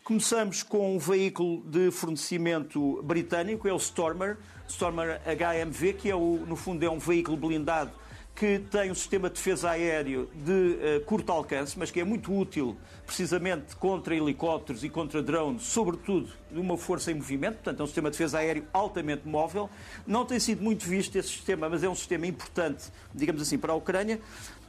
Começamos 0.05 0.63
com 0.63 0.97
um 0.97 0.99
veículo 0.99 1.63
de 1.67 1.91
fornecimento 1.91 3.03
britânico, 3.03 3.69
é 3.69 3.73
o 3.73 3.77
Stormer, 3.77 4.39
Stormer 4.67 5.21
HMV, 5.27 5.93
que 5.93 6.11
é 6.11 6.15
o, 6.15 6.45
no 6.47 6.57
fundo 6.57 6.83
é 6.85 6.91
um 6.91 6.99
veículo 6.99 7.37
blindado 7.37 7.93
que 8.39 8.61
tem 8.71 8.89
um 8.89 8.95
sistema 8.95 9.29
de 9.29 9.35
defesa 9.35 9.71
aéreo 9.71 10.31
de 10.33 10.53
uh, 10.53 11.05
curto 11.05 11.33
alcance, 11.33 11.77
mas 11.77 11.91
que 11.91 11.99
é 11.99 12.05
muito 12.05 12.33
útil 12.33 12.77
precisamente 13.05 13.75
contra 13.75 14.15
helicópteros 14.15 14.85
e 14.85 14.89
contra 14.89 15.21
drones, 15.21 15.65
sobretudo 15.65 16.31
de 16.49 16.61
uma 16.61 16.79
força 16.79 17.11
em 17.11 17.15
movimento, 17.15 17.55
portanto 17.57 17.81
é 17.81 17.83
um 17.83 17.87
sistema 17.87 18.09
de 18.09 18.17
defesa 18.17 18.39
aéreo 18.39 18.65
altamente 18.73 19.27
móvel. 19.27 19.69
Não 20.07 20.25
tem 20.25 20.39
sido 20.39 20.63
muito 20.63 20.87
visto 20.87 21.17
esse 21.17 21.31
sistema, 21.31 21.69
mas 21.69 21.83
é 21.83 21.89
um 21.89 21.97
sistema 21.97 22.29
importante, 22.29 22.85
digamos 23.13 23.43
assim, 23.43 23.59
para 23.59 23.73
a 23.73 23.77
Ucrânia. 23.77 24.21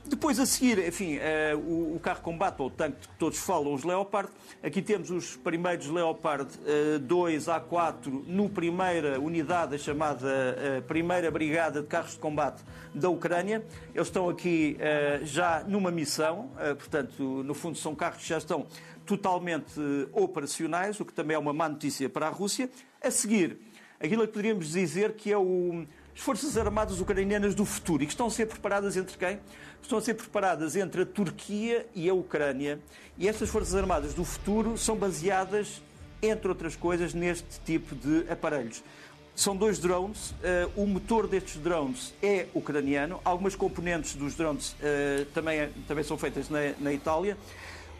Depois 0.10 0.39
a 0.39 0.45
seguir, 0.48 0.80
enfim, 0.88 1.17
uh, 1.17 1.58
o, 1.60 1.95
o, 1.95 2.00
carro 2.00 2.22
combate, 2.22 2.60
ou 2.60 2.67
o 2.67 2.72
tanque 2.72 3.08
que 3.08 3.15
todos 3.19 3.38
falam, 3.38 3.72
os 3.72 3.84
Leopard. 3.84 4.32
Aqui 4.63 4.82
temos 4.82 5.12
os 5.12 5.36
primeiros 5.36 5.86
Leopard 5.86 6.50
uh, 6.95 6.98
2 6.98 7.45
A4 7.45 8.24
no 8.26 8.50
primeira 8.50 9.19
unidade, 9.19 9.76
a 9.76 9.78
chamada 9.78 10.28
uh, 10.28 10.82
Primeira 10.82 11.30
Brigada 11.30 11.84
de 11.84 11.88
Carros 11.88 12.13
de 12.13 12.17
Combate 12.17 12.63
da 12.93 13.08
Ucrânia. 13.08 13.63
Eles 13.93 14.08
estão 14.08 14.28
aqui 14.28 14.78
uh, 14.80 15.24
já 15.24 15.63
numa 15.67 15.91
missão, 15.91 16.50
portanto, 16.80 17.43
no 17.43 17.54
fundo 17.54 17.78
são 17.78 17.93
carros 17.93 18.24
que 18.24 18.30
já 18.30 18.39
estão 18.39 18.65
totalmente 19.06 19.80
operacionais, 20.12 21.00
o 21.00 21.06
que 21.06 21.13
também 21.13 21.36
é 21.36 21.39
uma 21.39 21.54
má 21.54 21.69
notícia 21.69 22.10
para 22.10 22.26
a 22.26 22.32
Rússia. 22.32 22.67
A 23.00 23.12
seguir, 23.12 23.60
aquilo 24.00 24.22
que 24.22 24.34
poderíamos 24.34 24.72
dizer 24.72 25.13
que 25.13 25.32
é 25.32 25.38
o 25.38 25.86
as 26.19 26.25
Forças 26.25 26.58
Armadas 26.58 26.99
Ucranianas 26.99 27.55
do 27.55 27.63
futuro 27.63 28.03
e 28.03 28.05
que 28.05 28.12
estão 28.12 28.27
a 28.27 28.29
ser 28.29 28.45
preparadas 28.45 28.97
entre 28.97 29.17
quem? 29.17 29.39
Estão 29.82 29.97
a 29.97 30.01
ser 30.01 30.15
preparadas 30.15 30.75
entre 30.75 31.03
a 31.03 31.05
Turquia 31.05 31.88
e 31.95 32.10
a 32.10 32.13
Ucrânia. 32.13 32.77
E 33.17 33.25
estas 33.25 33.47
Forças 33.47 33.73
Armadas 33.73 34.13
do 34.13 34.25
futuro 34.25 34.77
são 34.77 34.97
baseadas, 34.97 35.82
entre 36.21 36.49
outras 36.49 36.75
coisas, 36.75 37.13
neste 37.13 37.62
tipo 37.65 37.95
de 37.95 38.29
aparelhos. 38.29 38.84
São 39.34 39.55
dois 39.55 39.79
drones. 39.79 40.32
Uh, 40.32 40.84
o 40.84 40.86
motor 40.86 41.25
destes 41.25 41.55
drones 41.55 42.13
é 42.21 42.47
ucraniano. 42.53 43.21
Algumas 43.23 43.55
componentes 43.55 44.13
dos 44.13 44.36
drones 44.36 44.73
uh, 44.73 45.25
também, 45.34 45.69
também 45.88 46.03
são 46.03 46.17
feitas 46.17 46.49
na, 46.49 46.73
na, 46.82 46.91
Itália. 46.91 47.38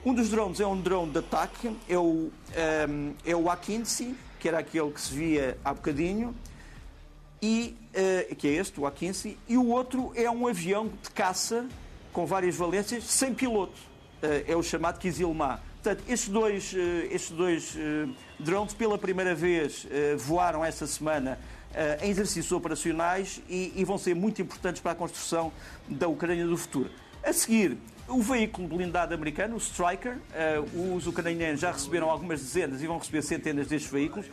Um 0.04 0.14
dos 0.14 0.30
drones 0.30 0.60
é 0.60 0.68
um 0.68 0.80
drone 0.80 1.14
de 1.14 1.20
ataque, 1.20 1.74
é 1.88 1.98
o, 1.98 2.02
um, 2.02 2.32
ehm, 2.54 3.14
é 3.26 3.34
o 3.34 3.50
A-15, 3.50 4.14
que 4.42 4.50
era 4.50 4.60
aquele 4.60 4.92
que 4.92 5.00
se 5.00 5.14
via 5.14 5.58
há 5.64 5.74
bocadinho 5.74 6.36
e, 7.42 7.76
uh, 8.32 8.36
que 8.36 8.48
é 8.48 8.52
este, 8.52 8.80
o 8.80 8.86
A-15, 8.86 9.36
e 9.48 9.58
o 9.58 9.68
outro 9.68 10.12
é 10.16 10.30
um 10.30 10.48
avião 10.48 10.88
de 10.88 11.10
caça 11.12 11.68
com 12.12 12.26
várias 12.26 12.56
valências, 12.56 13.04
sem 13.04 13.34
piloto. 13.34 13.80
é 14.48 14.56
o 14.56 14.64
chamado 14.64 15.00
Kizilma. 15.00 15.62
Portanto, 15.82 16.04
estes 16.10 16.28
dois, 16.28 16.76
estes 17.10 17.32
dois 17.32 17.78
drones, 18.38 18.74
pela 18.74 18.98
primeira 18.98 19.34
vez, 19.34 19.88
voaram 20.18 20.66
esta 20.66 20.86
semana 20.88 21.40
em 22.02 22.10
exercícios 22.10 22.52
operacionais 22.52 23.42
e, 23.48 23.72
e 23.76 23.86
vão 23.86 23.98
ser 23.98 24.16
muito 24.16 24.42
importantes 24.42 24.82
para 24.82 24.92
a 24.92 24.96
construção 24.96 25.54
da 25.88 26.08
Ucrânia 26.08 26.46
do 26.46 26.58
futuro. 26.58 26.90
A 27.24 27.32
seguir, 27.32 27.78
o 28.10 28.22
veículo 28.22 28.68
blindado 28.68 29.14
americano, 29.14 29.56
o 29.56 29.58
Striker, 29.58 30.18
os 30.96 31.06
ucranianos 31.06 31.62
já 31.62 31.72
receberam 31.72 32.10
algumas 32.10 32.42
dezenas 32.42 32.82
e 32.82 32.88
vão 32.88 32.98
receber 32.98 33.22
centenas 33.22 33.68
destes 33.68 33.90
veículos. 33.90 34.26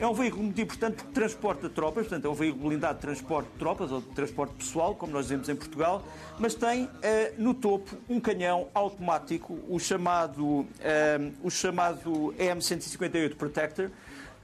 É 0.00 0.06
um 0.06 0.14
veículo 0.14 0.44
muito 0.44 0.58
importante 0.58 0.94
porque 0.94 1.12
transporta 1.12 1.68
tropas, 1.68 2.06
portanto, 2.06 2.24
é 2.24 2.30
um 2.30 2.34
veículo 2.34 2.70
blindado 2.70 2.94
de 2.94 3.00
transporte 3.02 3.50
de 3.52 3.58
tropas 3.58 3.92
ou 3.92 4.00
de 4.00 4.06
transporte 4.06 4.54
pessoal, 4.54 4.94
como 4.94 5.12
nós 5.12 5.26
dizemos 5.26 5.46
em 5.50 5.54
Portugal, 5.54 6.02
mas 6.38 6.54
tem 6.54 6.88
eh, 7.02 7.34
no 7.36 7.52
topo 7.52 7.94
um 8.08 8.18
canhão 8.18 8.68
automático, 8.72 9.58
o 9.68 9.78
chamado, 9.78 10.66
eh, 10.80 11.30
o 11.42 11.50
chamado 11.50 12.34
M158 12.38 13.36
Protector, 13.36 13.90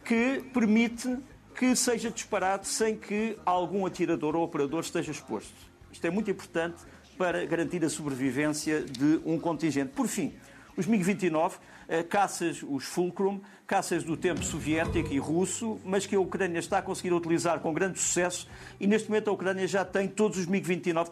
que 0.04 0.44
permite 0.52 1.16
que 1.54 1.74
seja 1.74 2.10
disparado 2.10 2.66
sem 2.66 2.94
que 2.94 3.38
algum 3.46 3.86
atirador 3.86 4.36
ou 4.36 4.44
operador 4.44 4.80
esteja 4.80 5.10
exposto. 5.10 5.54
Isto 5.90 6.06
é 6.06 6.10
muito 6.10 6.30
importante 6.30 6.82
para 7.16 7.46
garantir 7.46 7.82
a 7.82 7.88
sobrevivência 7.88 8.82
de 8.82 9.22
um 9.24 9.38
contingente. 9.38 9.92
Por 9.92 10.06
fim, 10.06 10.34
os 10.76 10.86
MiG-29 10.86 11.52
eh, 11.52 11.75
caças, 12.08 12.62
os 12.62 12.84
Fulcrum, 12.84 13.40
caças 13.66 14.04
do 14.04 14.16
tempo 14.16 14.44
soviético 14.44 15.12
e 15.12 15.18
russo, 15.18 15.78
mas 15.84 16.06
que 16.06 16.14
a 16.14 16.20
Ucrânia 16.20 16.58
está 16.58 16.78
a 16.78 16.82
conseguir 16.82 17.12
utilizar 17.12 17.60
com 17.60 17.72
grande 17.72 17.98
sucesso 17.98 18.48
e 18.78 18.86
neste 18.86 19.08
momento 19.08 19.28
a 19.28 19.32
Ucrânia 19.32 19.66
já 19.66 19.84
tem 19.84 20.08
todos 20.08 20.38
os 20.38 20.46
MiG-29 20.46 21.08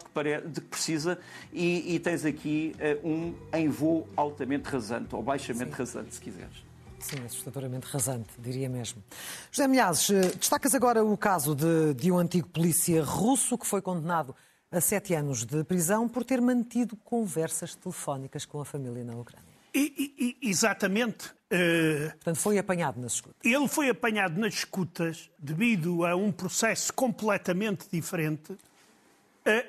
de 0.47 0.61
que 0.61 0.67
precisa 0.67 1.19
e, 1.51 1.95
e 1.95 1.99
tens 1.99 2.25
aqui 2.25 2.75
uh, 3.03 3.07
um 3.07 3.35
em 3.53 3.67
voo 3.69 4.07
altamente 4.15 4.69
rasante, 4.69 5.15
ou 5.15 5.21
baixamente 5.21 5.71
Sim. 5.71 5.77
rasante, 5.77 6.15
se 6.15 6.21
quiseres. 6.21 6.63
Sim, 6.99 7.23
assustadoramente 7.25 7.85
rasante, 7.87 8.29
diria 8.39 8.69
mesmo. 8.69 9.03
José 9.51 9.67
Milhazes, 9.67 10.09
eh, 10.09 10.31
destacas 10.37 10.73
agora 10.73 11.05
o 11.05 11.15
caso 11.15 11.53
de, 11.53 11.93
de 11.93 12.11
um 12.11 12.17
antigo 12.17 12.47
polícia 12.47 13.03
russo 13.03 13.57
que 13.59 13.67
foi 13.67 13.79
condenado 13.79 14.35
a 14.71 14.81
sete 14.81 15.13
anos 15.13 15.45
de 15.45 15.63
prisão 15.63 16.09
por 16.09 16.23
ter 16.23 16.41
mantido 16.41 16.95
conversas 16.97 17.75
telefónicas 17.75 18.45
com 18.45 18.59
a 18.59 18.65
família 18.65 19.03
na 19.03 19.15
Ucrânia. 19.15 19.54
E, 19.77 20.37
e, 20.41 20.49
exatamente. 20.49 21.27
Uh, 21.51 22.09
Portanto, 22.11 22.37
foi 22.37 22.57
apanhado 22.57 22.99
nas 23.01 23.13
escutas. 23.13 23.37
Ele 23.43 23.67
foi 23.67 23.89
apanhado 23.89 24.39
nas 24.39 24.53
escutas 24.53 25.29
devido 25.37 26.05
a 26.05 26.15
um 26.15 26.31
processo 26.31 26.93
completamente 26.93 27.85
diferente, 27.91 28.53
uh, 28.53 28.57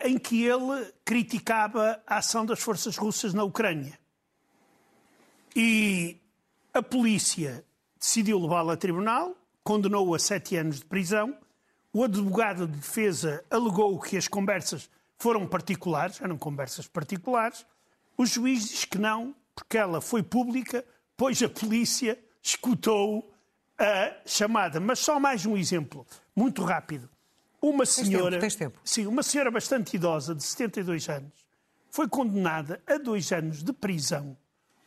em 0.05 0.17
que 0.17 0.45
ele 0.45 0.93
criticava 1.05 2.01
a 2.07 2.19
ação 2.19 2.47
das 2.47 2.61
forças 2.61 2.97
russas 2.97 3.35
na 3.35 3.43
Ucrânia. 3.43 3.99
E 5.57 6.21
a 6.73 6.81
polícia 6.81 7.65
decidiu 7.99 8.39
levá-lo 8.39 8.71
a 8.71 8.77
tribunal, 8.77 9.37
condenou-o 9.65 10.15
a 10.15 10.19
sete 10.21 10.55
anos 10.57 10.79
de 10.79 10.85
prisão. 10.85 11.37
O 11.93 12.05
advogado 12.05 12.69
de 12.69 12.77
defesa 12.77 13.45
alegou 13.51 13.99
que 13.99 14.17
as 14.17 14.29
conversas 14.29 14.89
foram 15.19 15.49
particulares, 15.49 16.21
eram 16.21 16.39
conversas 16.39 16.87
particulares. 16.87 17.67
O 18.17 18.25
juiz 18.25 18.69
diz 18.69 18.85
que 18.85 18.99
não, 18.99 19.35
porque 19.57 19.79
ela 19.79 20.03
foi 20.03 20.23
pública, 20.23 20.85
pois 21.17 21.43
a 21.43 21.49
polícia 21.49 22.19
escutou 22.43 23.35
a 23.79 24.13
chamada. 24.27 24.79
Mas 24.79 24.99
só 24.99 25.19
mais 25.19 25.47
um 25.47 25.57
exemplo, 25.57 26.07
muito 26.37 26.63
rápido. 26.63 27.09
Uma 27.61 27.87
senhora, 27.87 28.39
tens 28.39 28.55
tempo, 28.55 28.75
tens 28.75 28.75
tempo. 28.75 28.81
sim, 28.85 29.07
uma 29.07 29.23
senhora 29.23 29.51
bastante 29.51 29.97
idosa, 29.97 30.35
de 30.35 30.45
72 30.45 31.09
anos, 31.09 31.33
foi 31.91 32.07
condenada 32.07 32.81
a 32.87 32.99
dois 32.99 33.33
anos 33.33 33.63
de 33.65 33.73
prisão 33.73 34.37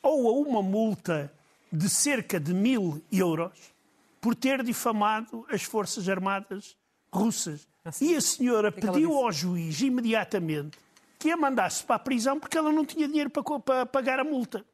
ou 0.02 0.30
a 0.30 0.48
uma 0.48 0.62
multa 0.62 1.34
de 1.74 1.90
cerca 1.90 2.40
de 2.40 2.54
mil 2.54 3.04
euros 3.12 3.74
por 4.22 4.36
ter 4.36 4.64
difamado 4.64 5.46
as 5.50 5.64
Forças 5.64 6.08
Armadas 6.08 6.78
russas. 7.12 7.68
Assim, 7.84 8.12
e 8.12 8.16
a 8.16 8.22
senhora 8.22 8.72
pediu 8.72 9.16
ao 9.16 9.32
juiz 9.32 9.82
imediatamente 9.82 10.78
que 11.20 11.30
a 11.30 11.38
mandasse 11.38 11.84
para 11.84 11.98
a 11.98 12.00
prisão 12.00 12.40
porque 12.40 12.58
ela 12.58 12.72
não 12.72 12.86
tinha 12.86 13.08
dinheiro 13.08 13.30
para, 13.30 13.44
para 13.60 13.86
pagar 13.86 14.20
a 14.20 14.24
multa. 14.24 14.66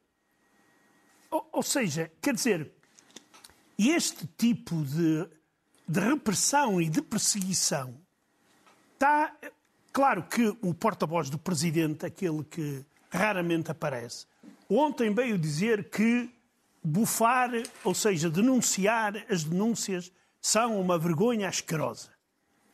Ou, 1.28 1.48
ou, 1.52 1.62
seja, 1.62 2.10
quer 2.22 2.34
dizer, 2.34 2.72
este 3.76 4.28
tipo 4.38 4.76
de, 4.84 5.28
de 5.86 6.00
repressão 6.00 6.80
e 6.80 6.88
de 6.88 7.02
perseguição 7.02 8.00
está. 8.94 9.34
Claro 9.92 10.24
que 10.24 10.54
o 10.60 10.74
porta-voz 10.74 11.30
do 11.30 11.38
presidente, 11.38 12.04
aquele 12.04 12.44
que 12.44 12.84
raramente 13.10 13.70
aparece, 13.70 14.26
ontem 14.68 15.12
veio 15.12 15.38
dizer 15.38 15.88
que 15.88 16.30
bufar, 16.84 17.50
ou 17.82 17.94
seja, 17.94 18.28
denunciar 18.28 19.24
as 19.30 19.42
denúncias, 19.42 20.12
são 20.38 20.78
uma 20.78 20.98
vergonha 20.98 21.48
asquerosa. 21.48 22.10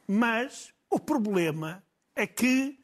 Mas 0.07 0.75
o 0.91 0.99
problema 0.99 1.81
é 2.17 2.27
que 2.27 2.82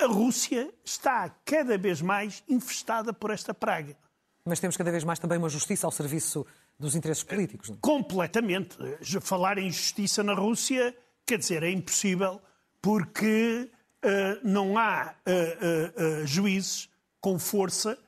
a 0.00 0.06
Rússia 0.06 0.72
está 0.84 1.28
cada 1.44 1.76
vez 1.76 2.00
mais 2.00 2.42
infestada 2.48 3.12
por 3.12 3.30
esta 3.30 3.52
praga. 3.52 3.96
Mas 4.44 4.58
temos 4.58 4.76
cada 4.76 4.90
vez 4.90 5.04
mais 5.04 5.18
também 5.18 5.38
uma 5.38 5.48
justiça 5.48 5.86
ao 5.86 5.92
serviço 5.92 6.46
dos 6.78 6.94
interesses 6.94 7.22
políticos. 7.22 7.68
Não? 7.68 7.76
É? 7.76 7.78
Completamente. 7.80 8.76
Falar 9.20 9.58
em 9.58 9.70
justiça 9.70 10.22
na 10.22 10.32
Rússia, 10.32 10.96
quer 11.26 11.38
dizer, 11.38 11.62
é 11.62 11.70
impossível 11.70 12.40
porque 12.80 13.70
uh, 14.02 14.48
não 14.48 14.78
há 14.78 15.14
uh, 15.26 16.22
uh, 16.22 16.26
juízes 16.26 16.88
com 17.20 17.38
força 17.38 17.98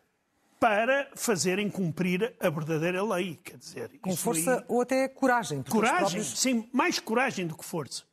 para 0.58 1.10
fazerem 1.14 1.68
cumprir 1.68 2.34
a 2.40 2.48
verdadeira 2.48 3.02
lei. 3.02 3.36
Quer 3.36 3.58
dizer, 3.58 3.98
com 4.00 4.16
força 4.16 4.60
aí... 4.60 4.64
ou 4.68 4.80
até 4.80 5.08
coragem. 5.08 5.62
Coragem, 5.64 5.98
próprios... 5.98 6.40
sim, 6.40 6.68
mais 6.72 6.98
coragem 6.98 7.46
do 7.46 7.56
que 7.56 7.64
força. 7.64 8.04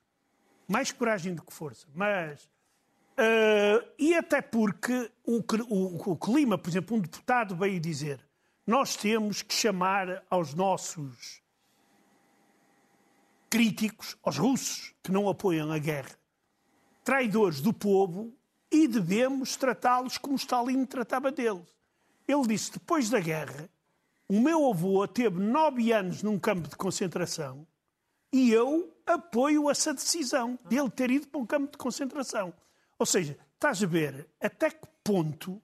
Mais 0.67 0.91
coragem 0.91 1.33
do 1.33 1.43
que 1.43 1.53
força. 1.53 1.87
Mas 1.93 2.49
Uh, 3.19 3.85
e 3.99 4.15
até 4.15 4.41
porque 4.41 5.11
o, 5.25 5.43
o, 5.67 6.11
o, 6.11 6.15
clima, 6.15 6.57
por 6.57 6.69
exemplo, 6.69 6.95
um 6.95 7.01
deputado 7.01 7.53
veio 7.53 7.77
dizer 7.77 8.25
nós 8.65 8.95
temos 8.95 9.41
que 9.41 9.53
chamar 9.53 10.23
aos 10.29 10.53
nossos 10.53 11.41
críticos, 13.49 14.15
aos 14.23 14.37
russos 14.37 14.93
que 15.03 15.11
não 15.11 15.27
apoiam 15.27 15.69
a 15.69 15.77
guerra, 15.79 16.17
traidores 17.03 17.59
do 17.59 17.73
povo 17.73 18.33
e 18.71 18.87
devemos 18.87 19.57
tratá-los 19.57 20.17
como 20.17 20.37
Stalin 20.37 20.85
tratava 20.85 21.29
deles. 21.29 21.75
Ele 22.25 22.47
disse, 22.47 22.71
depois 22.71 23.09
da 23.09 23.19
guerra, 23.19 23.69
o 24.29 24.39
meu 24.39 24.69
avô 24.69 25.05
teve 25.07 25.41
nove 25.41 25.91
anos 25.91 26.23
num 26.23 26.39
campo 26.39 26.69
de 26.69 26.75
concentração 26.77 27.67
e 28.31 28.49
eu 28.49 28.95
apoio 29.05 29.69
essa 29.69 29.93
decisão 29.93 30.57
de 30.69 30.77
ele 30.77 30.89
ter 30.89 31.11
ido 31.11 31.27
para 31.27 31.41
um 31.41 31.45
campo 31.45 31.71
de 31.71 31.77
concentração. 31.77 32.53
Ou 32.99 33.05
seja, 33.05 33.37
estás 33.53 33.81
a 33.81 33.87
ver 33.87 34.27
até 34.41 34.69
que 34.69 34.85
ponto 35.01 35.61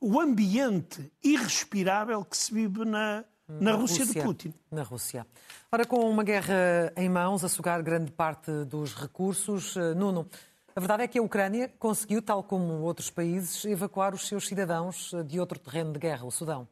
o 0.00 0.18
ambiente 0.18 1.12
irrespirável 1.22 2.24
que 2.24 2.36
se 2.36 2.52
vive 2.52 2.86
na, 2.86 3.24
na, 3.46 3.60
na 3.60 3.72
Rússia, 3.72 4.04
Rússia, 4.04 4.20
de 4.20 4.26
Putin. 4.26 4.54
Na 4.70 4.82
Rússia. 4.82 5.26
Ora, 5.70 5.84
com 5.84 6.10
uma 6.10 6.24
guerra 6.24 6.90
em 6.96 7.10
mãos, 7.10 7.44
a 7.44 7.48
sugar 7.48 7.82
grande 7.82 8.10
parte 8.10 8.50
dos 8.64 8.94
recursos, 8.94 9.76
eh, 9.76 9.94
Nuno, 9.94 10.26
a 10.74 10.80
verdade 10.80 11.02
é 11.02 11.08
que 11.08 11.18
a 11.18 11.22
Ucrânia 11.22 11.68
conseguiu, 11.78 12.22
tal 12.22 12.42
como 12.42 12.80
outros 12.80 13.10
países, 13.10 13.64
evacuar 13.66 14.14
os 14.14 14.26
seus 14.26 14.48
cidadãos 14.48 15.12
eh, 15.12 15.22
de 15.22 15.38
outro 15.38 15.58
terreno 15.58 15.92
de 15.92 15.98
guerra, 15.98 16.24
o 16.24 16.30
Sudão. 16.30 16.66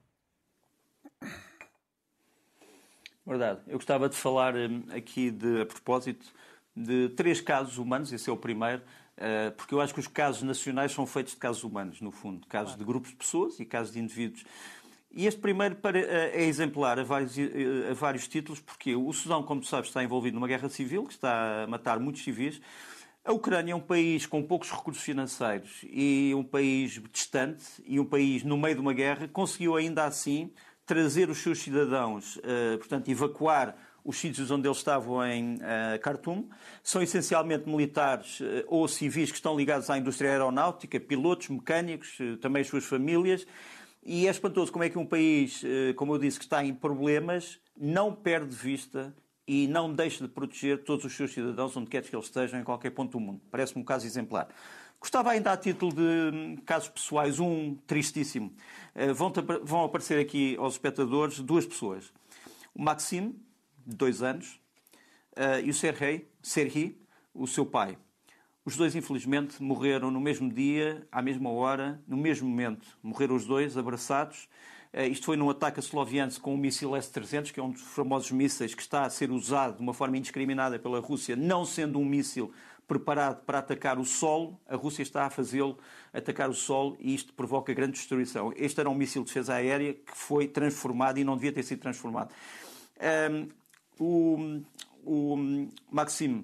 Verdade. 3.27 3.61
Eu 3.67 3.75
gostava 3.75 4.09
de 4.09 4.17
falar 4.17 4.57
eh, 4.57 4.69
aqui, 4.97 5.31
de, 5.31 5.61
a 5.61 5.67
propósito, 5.67 6.27
de 6.75 7.11
três 7.11 7.41
casos 7.41 7.77
humanos. 7.77 8.13
Esse 8.13 8.31
é 8.31 8.33
o 8.33 8.37
primeiro 8.37 8.83
porque 9.57 9.75
eu 9.75 9.81
acho 9.81 9.93
que 9.93 10.01
os 10.01 10.07
casos 10.07 10.43
nacionais 10.43 10.93
são 10.93 11.07
feitos 11.07 11.35
de 11.35 11.39
casos 11.39 11.63
humanos, 11.63 12.01
no 12.01 12.11
fundo, 12.11 12.47
casos 12.47 12.77
de 12.77 12.85
grupos 12.85 13.11
de 13.11 13.17
pessoas 13.17 13.61
e 13.61 13.65
casos 13.65 13.93
de 13.93 14.01
indivíduos. 14.01 14.45
E 15.13 15.27
este 15.27 15.41
primeiro 15.41 15.77
eh, 15.95 16.31
é 16.35 16.45
exemplar 16.45 16.99
a 16.99 17.03
vários, 17.03 17.37
eh, 17.37 17.89
a 17.91 17.95
vários 17.95 18.29
títulos, 18.29 18.61
porque 18.61 18.95
o 18.95 19.13
Sudão, 19.13 19.43
como 19.43 19.61
tu 19.61 19.67
sabes, 19.67 19.89
está 19.89 20.05
envolvido 20.05 20.37
numa 20.37 20.47
guerra 20.47 20.69
civil, 20.69 21.05
que 21.05 21.13
está 21.13 21.65
a 21.65 21.67
matar 21.67 21.99
muitos 21.99 22.23
civis. 22.23 22.61
A 23.25 23.33
Ucrânia 23.33 23.73
é 23.73 23.75
um 23.75 23.81
país 23.81 24.25
com 24.25 24.41
poucos 24.43 24.71
recursos 24.71 25.03
financeiros 25.03 25.81
e 25.83 26.33
um 26.35 26.45
país 26.45 27.01
distante 27.13 27.65
e 27.85 27.99
um 27.99 28.05
país 28.05 28.45
no 28.45 28.57
meio 28.57 28.77
de 28.77 28.81
uma 28.81 28.93
guerra, 28.93 29.29
conseguiu 29.29 29.75
ainda 29.77 30.05
assim 30.05 30.53
trazer 30.87 31.29
os 31.29 31.39
seus 31.39 31.59
cidadãos, 31.61 32.41
portanto, 32.79 33.09
evacuar 33.11 33.77
os 34.05 34.17
sítios 34.19 34.51
onde 34.51 34.67
eles 34.67 34.79
estavam 34.79 35.25
em 35.27 35.57
uh, 35.57 35.99
Khartoum 36.03 36.49
são 36.83 37.03
essencialmente 37.03 37.69
militares 37.69 38.41
uh, 38.41 38.65
ou 38.67 38.89
civis 38.89 39.31
que 39.31 39.37
estão 39.37 39.57
ligados 39.57 39.91
à 39.91 39.99
indústria 39.99 40.31
aeronáutica, 40.31 40.99
pilotos, 40.99 41.49
mecânicos, 41.49 42.19
uh, 42.21 42.37
também 42.39 42.63
as 42.63 42.69
suas 42.69 42.85
famílias. 42.85 43.47
E 44.03 44.27
é 44.27 44.31
espantoso 44.31 44.73
como 44.73 44.83
é 44.83 44.89
que 44.89 44.99
um 44.99 45.05
país, 45.05 45.63
como 45.95 46.15
eu 46.15 46.19
disse, 46.19 46.39
que 46.39 46.45
está 46.47 46.65
em 46.65 46.73
problemas, 46.73 47.61
não 47.77 48.15
perde 48.15 48.49
de 48.49 48.57
vista 48.57 49.15
e 49.47 49.67
não 49.69 49.93
deixa 49.93 50.27
de 50.27 50.33
proteger 50.33 50.85
todos 50.85 51.05
os 51.05 51.15
seus 51.15 51.35
cidadãos, 51.35 51.77
onde 51.77 51.91
quer 51.91 52.03
que 52.03 52.17
eles 52.17 52.25
estejam, 52.25 52.59
em 52.59 52.65
qualquer 52.65 52.89
ponto 52.93 53.13
do 53.13 53.21
mundo. 53.21 53.43
Parece-me 53.51 53.83
um 53.83 53.85
caso 53.85 54.07
exemplar. 54.07 54.49
Gostava 54.99 55.33
ainda, 55.33 55.53
a 55.53 55.57
título 55.57 55.93
de 55.93 56.01
hum, 56.01 56.57
casos 56.65 56.89
pessoais, 56.89 57.39
um 57.39 57.75
tristíssimo. 57.87 58.55
Vão, 59.15 59.31
vão 59.63 59.85
aparecer 59.85 60.19
aqui 60.19 60.57
aos 60.57 60.75
espectadores 60.75 61.39
duas 61.41 61.67
pessoas. 61.67 62.11
O 62.75 62.83
Maxime, 62.83 63.35
de 63.87 63.97
dois 63.97 64.23
anos, 64.23 64.61
eh, 65.37 65.63
e 65.63 65.71
o 65.71 65.75
Serhei, 65.75 66.99
o 67.35 67.47
seu 67.47 67.65
pai. 67.65 67.97
Os 68.65 68.77
dois, 68.77 68.95
infelizmente, 68.95 69.63
morreram 69.63 70.11
no 70.11 70.21
mesmo 70.21 70.53
dia, 70.53 71.07
à 71.11 71.23
mesma 71.23 71.51
hora, 71.51 72.01
no 72.07 72.17
mesmo 72.17 72.49
momento. 72.49 72.87
Morreram 73.03 73.35
os 73.35 73.47
dois, 73.47 73.77
abraçados. 73.77 74.49
Uh, 74.93 75.03
isto 75.11 75.27
foi 75.27 75.37
num 75.37 75.49
ataque 75.49 75.79
a 75.79 75.83
Sloviansk 75.83 76.41
com 76.41 76.55
o 76.55 76.59
míssil 76.59 76.95
S-300, 76.97 77.53
que 77.53 77.61
é 77.61 77.63
um 77.63 77.71
dos 77.71 77.81
famosos 77.81 78.31
mísseis 78.33 78.75
que 78.75 78.83
está 78.83 79.05
a 79.05 79.11
ser 79.11 79.31
usado 79.31 79.77
de 79.77 79.83
uma 79.83 79.95
forma 79.95 80.19
indiscriminada 80.19 80.79
pela 80.79 80.99
Rússia, 81.01 81.37
não 81.37 81.65
sendo 81.65 81.99
um 81.99 82.05
míssil 82.05 82.53
preparado 82.89 83.45
para 83.45 83.61
atacar 83.61 84.01
o 84.01 84.05
solo, 84.05 84.61
a 84.69 84.75
Rússia 84.75 85.03
está 85.03 85.27
a 85.27 85.31
fazê-lo 85.31 85.79
atacar 86.13 86.51
o 86.51 86.55
solo 86.55 86.97
e 86.99 87.15
isto 87.15 87.33
provoca 87.33 87.73
grande 87.73 87.93
destruição. 87.93 88.53
Este 88.57 88.81
era 88.81 88.91
um 88.91 88.95
míssil 88.95 89.23
de 89.23 89.29
defesa 89.29 89.55
aérea 89.55 89.95
que 89.95 90.13
foi 90.13 90.49
transformado 90.49 91.19
e 91.19 91.25
não 91.25 91.37
devia 91.37 91.53
ter 91.53 91.63
sido 91.63 91.79
transformado. 91.79 92.35
Um, 93.31 93.49
o, 94.01 94.63
o 95.05 95.69
Maxime 95.91 96.41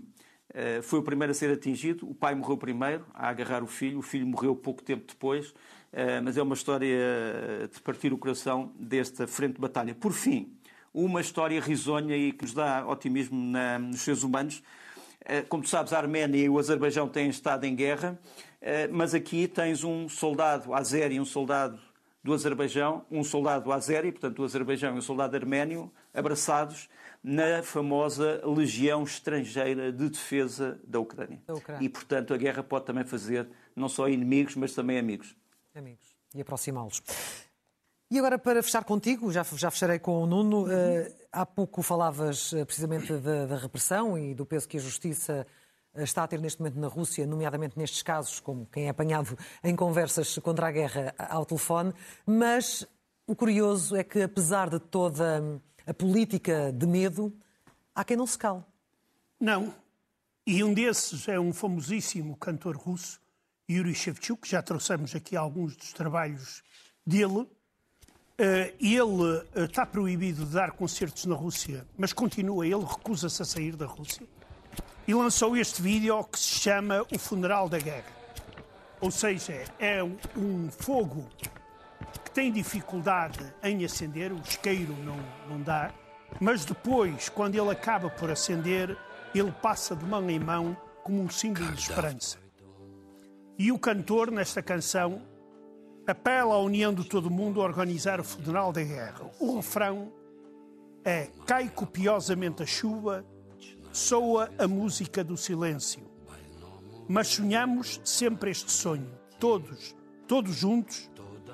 uh, 0.50 0.82
foi 0.82 0.98
o 0.98 1.02
primeiro 1.02 1.30
a 1.30 1.34
ser 1.34 1.50
atingido, 1.50 2.08
o 2.08 2.14
pai 2.14 2.34
morreu 2.34 2.56
primeiro 2.56 3.04
a 3.14 3.28
agarrar 3.28 3.62
o 3.62 3.66
filho, 3.66 3.98
o 3.98 4.02
filho 4.02 4.26
morreu 4.26 4.54
pouco 4.54 4.82
tempo 4.82 5.04
depois, 5.08 5.48
uh, 5.50 6.22
mas 6.22 6.36
é 6.36 6.42
uma 6.42 6.54
história 6.54 7.68
de 7.72 7.80
partir 7.80 8.12
o 8.12 8.18
coração 8.18 8.72
desta 8.78 9.26
frente 9.26 9.54
de 9.54 9.60
batalha. 9.60 9.94
Por 9.94 10.12
fim, 10.12 10.56
uma 10.96 11.20
história 11.20 11.60
risonha 11.60 12.16
e 12.16 12.32
que 12.32 12.44
nos 12.44 12.54
dá 12.54 12.86
otimismo 12.86 13.38
na, 13.38 13.78
nos 13.78 14.00
seres 14.00 14.22
humanos, 14.22 14.62
eh, 15.28 15.42
como 15.42 15.62
tu 15.62 15.68
sabes, 15.68 15.92
a 15.92 15.98
Arménia 15.98 16.42
e 16.42 16.48
o 16.48 16.58
Azerbaijão 16.58 17.06
têm 17.06 17.28
estado 17.28 17.64
em 17.64 17.74
guerra, 17.74 18.18
eh, 18.62 18.88
mas 18.88 19.12
aqui 19.12 19.46
tens 19.46 19.84
um 19.84 20.08
soldado 20.08 20.72
azeri 20.72 21.16
e 21.16 21.20
um 21.20 21.24
soldado 21.24 21.78
do 22.24 22.32
Azerbaijão, 22.32 23.04
um 23.10 23.22
soldado 23.22 23.70
azeri, 23.72 24.10
portanto 24.10 24.36
do 24.36 24.44
Azerbaijão 24.44 24.94
e 24.94 24.98
um 24.98 25.02
soldado 25.02 25.36
arménio, 25.36 25.92
abraçados 26.14 26.88
na 27.26 27.60
famosa 27.60 28.40
Legião 28.46 29.02
Estrangeira 29.02 29.90
de 29.90 30.08
Defesa 30.08 30.80
da 30.86 31.00
Ucrânia. 31.00 31.42
da 31.44 31.54
Ucrânia. 31.54 31.84
E, 31.84 31.88
portanto, 31.88 32.32
a 32.32 32.36
guerra 32.36 32.62
pode 32.62 32.84
também 32.84 33.04
fazer 33.04 33.48
não 33.74 33.88
só 33.88 34.08
inimigos, 34.08 34.54
mas 34.54 34.72
também 34.72 34.96
amigos. 34.96 35.34
Amigos. 35.74 36.06
E 36.32 36.40
aproximá-los. 36.40 37.02
E 38.08 38.16
agora, 38.16 38.38
para 38.38 38.62
fechar 38.62 38.84
contigo, 38.84 39.32
já, 39.32 39.42
já 39.42 39.72
fecharei 39.72 39.98
com 39.98 40.22
o 40.22 40.26
Nuno. 40.26 40.66
Uh, 40.66 41.12
há 41.32 41.44
pouco 41.44 41.82
falavas 41.82 42.52
uh, 42.52 42.64
precisamente 42.64 43.12
da, 43.14 43.46
da, 43.46 43.56
repressão 43.56 44.16
e 44.16 44.32
do 44.32 44.46
peso 44.46 44.68
que 44.68 44.76
a 44.76 44.80
justiça 44.80 45.44
uh, 45.94 46.02
está 46.02 46.22
a 46.22 46.28
ter 46.28 46.40
neste 46.40 46.60
momento 46.60 46.78
na 46.78 46.86
Rússia, 46.86 47.26
nomeadamente 47.26 47.76
nestes 47.76 48.04
casos, 48.04 48.38
como 48.38 48.66
quem 48.66 48.86
é 48.86 48.90
apanhado 48.90 49.36
em 49.64 49.74
conversas 49.74 50.38
contra 50.38 50.68
a 50.68 50.70
guerra 50.70 51.12
ao 51.18 51.44
telefone. 51.44 51.92
Mas 52.24 52.86
o 53.26 53.34
curioso 53.34 53.96
é 53.96 54.04
que, 54.04 54.22
apesar 54.22 54.70
de 54.70 54.78
toda 54.78 55.60
a 55.86 55.94
política 55.94 56.72
de 56.72 56.86
medo, 56.86 57.32
há 57.94 58.04
quem 58.04 58.16
não 58.16 58.26
se 58.26 58.36
cale. 58.36 58.62
Não. 59.38 59.72
E 60.46 60.62
um 60.62 60.74
desses 60.74 61.28
é 61.28 61.38
um 61.38 61.52
famosíssimo 61.52 62.36
cantor 62.36 62.76
russo, 62.76 63.20
Yuri 63.68 63.94
Shevchuk, 63.94 64.48
já 64.48 64.62
trouxemos 64.62 65.14
aqui 65.14 65.36
alguns 65.36 65.76
dos 65.76 65.92
trabalhos 65.92 66.62
dele 67.06 67.48
Uh, 68.38 68.68
ele 68.78 69.00
uh, 69.02 69.64
está 69.64 69.86
proibido 69.86 70.44
de 70.44 70.52
dar 70.52 70.72
concertos 70.72 71.24
na 71.24 71.34
Rússia, 71.34 71.86
mas 71.96 72.12
continua, 72.12 72.66
ele 72.66 72.84
recusa-se 72.84 73.40
a 73.40 73.46
sair 73.46 73.74
da 73.74 73.86
Rússia. 73.86 74.26
E 75.08 75.14
lançou 75.14 75.56
este 75.56 75.80
vídeo 75.80 76.22
que 76.24 76.38
se 76.38 76.60
chama 76.60 77.06
O 77.10 77.18
Funeral 77.18 77.66
da 77.66 77.78
Guerra. 77.78 78.12
Ou 79.00 79.10
seja, 79.10 79.64
é 79.78 80.02
um, 80.04 80.68
fogo 80.70 81.26
tem 82.36 82.52
dificuldade 82.52 83.50
em 83.62 83.82
acender, 83.82 84.30
o 84.30 84.36
isqueiro 84.36 84.94
não, 85.02 85.16
não 85.48 85.62
dá, 85.62 85.90
mas 86.38 86.66
depois, 86.66 87.30
quando 87.30 87.54
ele 87.54 87.70
acaba 87.70 88.10
por 88.10 88.30
acender, 88.30 88.94
ele 89.34 89.50
passa 89.50 89.96
de 89.96 90.04
mão 90.04 90.28
em 90.28 90.38
mão 90.38 90.76
como 91.02 91.22
um 91.22 91.30
símbolo 91.30 91.72
de 91.72 91.80
esperança. 91.80 92.36
E 93.58 93.72
o 93.72 93.78
cantor, 93.78 94.30
nesta 94.30 94.62
canção, 94.62 95.22
apela 96.06 96.56
à 96.56 96.58
união 96.58 96.92
de 96.92 97.04
todo 97.04 97.30
mundo 97.30 97.62
a 97.62 97.64
organizar 97.64 98.20
o 98.20 98.24
funeral 98.24 98.70
da 98.70 98.82
guerra. 98.82 99.30
O 99.40 99.56
refrão 99.56 100.12
é: 101.06 101.30
cai 101.46 101.70
copiosamente 101.70 102.62
a 102.62 102.66
chuva, 102.66 103.24
soa 103.90 104.50
a 104.58 104.68
música 104.68 105.24
do 105.24 105.38
silêncio. 105.38 106.02
Mas 107.08 107.28
sonhamos 107.28 107.98
sempre 108.04 108.50
este 108.50 108.70
sonho. 108.70 109.10
Todos, 109.40 109.96
todos 110.28 110.54
juntos, 110.54 111.08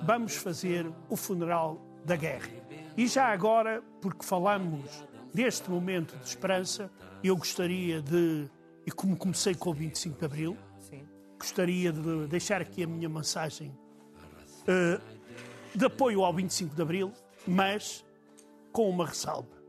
vamos 0.05 0.37
fazer 0.37 0.91
o 1.09 1.17
funeral 1.17 1.81
da 2.05 2.17
guerra. 2.17 2.51
E 2.97 3.07
já 3.07 3.27
agora, 3.27 3.83
porque 4.01 4.25
falamos 4.25 5.05
deste 5.33 5.71
momento 5.71 6.17
de 6.19 6.29
esperança, 6.29 6.91
eu 7.23 7.37
gostaria 7.37 8.03
de, 8.03 8.49
e 8.87 8.91
como 8.91 9.17
comecei 9.17 9.55
com 9.55 9.71
o 9.71 9.75
25 9.75 10.19
de 10.19 10.25
Abril, 10.25 10.57
Sim. 10.79 11.07
gostaria 11.38 11.93
de 11.93 12.27
deixar 12.27 12.61
aqui 12.61 12.83
a 12.83 12.87
minha 12.87 13.09
mensagem 13.09 13.75
uh, 14.62 15.01
de 15.75 15.85
apoio 15.87 16.23
ao 16.23 16.35
25 16.35 16.75
de 16.75 16.83
Abril, 16.83 17.12
mas 17.47 18.05
com 18.73 18.91
uma 18.91 19.07
ressalva. 19.07 19.62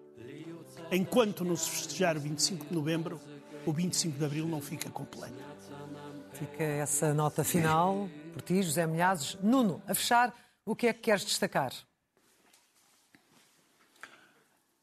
Enquanto 0.92 1.46
não 1.46 1.56
se 1.56 1.70
festejar 1.70 2.18
o 2.18 2.20
25 2.20 2.66
de 2.66 2.74
Novembro, 2.74 3.20
o 3.66 3.72
25 3.72 4.18
de 4.18 4.26
Abril 4.26 4.48
não 4.48 4.62
fica 4.62 4.90
completo. 4.90 5.34
Fica 6.34 6.64
essa 6.64 7.14
nota 7.14 7.44
final 7.44 8.10
por 8.34 8.42
ti, 8.42 8.62
José 8.62 8.88
Milhazes. 8.88 9.38
Nuno, 9.42 9.82
a 9.88 9.94
fechar, 9.94 10.34
o 10.66 10.76
que 10.76 10.88
é 10.88 10.94
que 10.94 11.02
queres 11.02 11.24
destacar? 11.24 11.72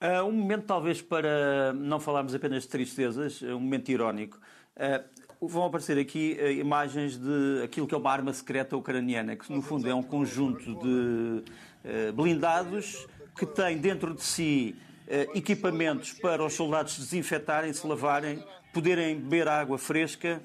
Uh, 0.01 0.25
um 0.25 0.33
momento, 0.33 0.65
talvez, 0.65 1.03
para 1.03 1.73
não 1.75 2.01
falarmos 2.01 2.35
apenas 2.35 2.63
de 2.63 2.69
tristezas, 2.69 3.43
um 3.43 3.61
momento 3.61 3.91
irónico. 3.91 4.39
Uh, 4.77 5.47
vão 5.47 5.65
aparecer 5.65 5.99
aqui 5.99 6.39
uh, 6.41 6.51
imagens 6.53 7.19
de 7.19 7.63
aquilo 7.65 7.87
que 7.87 7.95
é 7.95 7.99
uma 7.99 8.11
arma 8.11 8.33
secreta 8.33 8.77
ucraniana, 8.77 9.37
que 9.37 9.53
no 9.53 9.61
fundo 9.61 9.89
é 9.89 9.95
um 9.95 10.03
conjunto 10.03 10.75
de 10.79 11.45
blindados 12.13 13.07
que 13.35 13.47
tem 13.47 13.79
dentro 13.79 14.15
de 14.15 14.23
si 14.23 14.77
equipamentos 15.35 16.13
para 16.13 16.45
os 16.45 16.53
soldados 16.53 16.99
desinfetarem, 16.99 17.73
se 17.73 17.87
lavarem, 17.87 18.45
poderem 18.71 19.19
beber 19.19 19.49
água 19.49 19.79
fresca, 19.79 20.43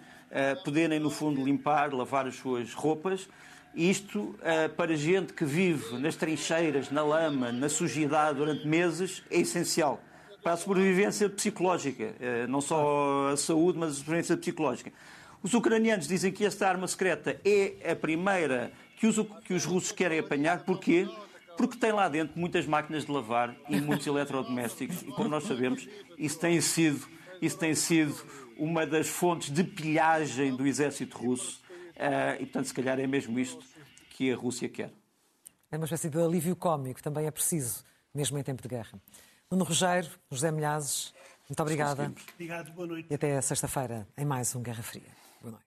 poderem 0.64 1.00
no 1.00 1.10
fundo 1.10 1.44
limpar, 1.44 1.94
lavar 1.94 2.28
as 2.28 2.36
suas 2.36 2.74
roupas. 2.74 3.28
Isto, 3.74 4.36
para 4.78 4.96
gente 4.96 5.34
que 5.34 5.44
vive 5.44 5.98
nas 5.98 6.16
trincheiras, 6.16 6.90
na 6.92 7.04
lama, 7.04 7.52
na 7.52 7.68
sujidade 7.68 8.38
durante 8.38 8.68
meses, 8.68 9.24
é 9.30 9.40
essencial 9.40 10.02
para 10.46 10.54
a 10.54 10.58
sobrevivência 10.58 11.28
psicológica, 11.28 12.14
eh, 12.20 12.46
não 12.46 12.62
só 12.62 13.30
a 13.34 13.36
saúde, 13.36 13.80
mas 13.80 13.94
a 13.94 13.96
sobrevivência 13.96 14.38
psicológica. 14.38 14.94
Os 15.42 15.52
ucranianos 15.56 16.08
dizem 16.08 16.32
que 16.32 16.46
esta 16.46 16.70
arma 16.70 16.88
secreta 16.88 17.42
é 17.44 17.92
a 17.92 17.96
primeira 17.96 18.72
que 19.00 19.08
os, 19.08 19.16
que 19.44 19.56
os 19.56 19.66
russos 19.66 19.92
querem 19.92 20.20
apanhar. 20.20 20.60
Porquê? 20.60 21.10
Porque 21.58 21.78
tem 21.78 21.92
lá 21.92 22.08
dentro 22.08 22.40
muitas 22.40 22.68
máquinas 22.68 23.06
de 23.06 23.12
lavar 23.12 23.56
e 23.68 23.82
muitos 23.82 24.06
eletrodomésticos. 24.06 25.02
E 25.02 25.08
como 25.08 25.30
nós 25.30 25.46
sabemos, 25.46 25.90
isso 26.16 26.38
tem 26.38 26.62
sido, 26.62 27.08
isso 27.42 27.58
tem 27.58 27.74
sido 27.74 28.16
uma 28.58 28.86
das 28.86 29.08
fontes 29.08 29.50
de 29.50 29.64
pilhagem 29.64 30.56
do 30.56 30.66
exército 30.66 31.18
russo. 31.18 31.62
Uh, 31.96 32.36
e, 32.42 32.46
portanto, 32.46 32.66
se 32.66 32.74
calhar 32.74 33.00
é 33.00 33.08
mesmo 33.08 33.40
isto 33.40 33.64
que 34.12 34.32
a 34.32 34.36
Rússia 34.36 34.68
quer. 34.68 34.92
É 35.72 35.78
uma 35.78 35.86
espécie 35.86 36.10
de 36.10 36.22
alívio 36.22 36.56
cómico, 36.56 37.02
também 37.02 37.26
é 37.26 37.32
preciso, 37.32 37.84
mesmo 38.14 38.38
em 38.38 38.44
tempo 38.44 38.62
de 38.62 38.68
guerra. 38.68 39.00
Nuno 39.50 39.64
Rogério, 39.64 40.10
José 40.32 40.52
Milhazes, 40.52 41.14
muito 41.48 41.62
obrigada. 41.62 42.12
Obrigado, 42.34 42.72
boa 42.72 42.88
noite. 42.88 43.08
E 43.10 43.14
até 43.14 43.40
sexta-feira 43.42 44.08
em 44.18 44.26
mais 44.26 44.56
um 44.56 44.62
Guerra 44.62 44.84
Fria. 44.84 45.04
Boa 45.42 45.52
noite. 45.52 45.64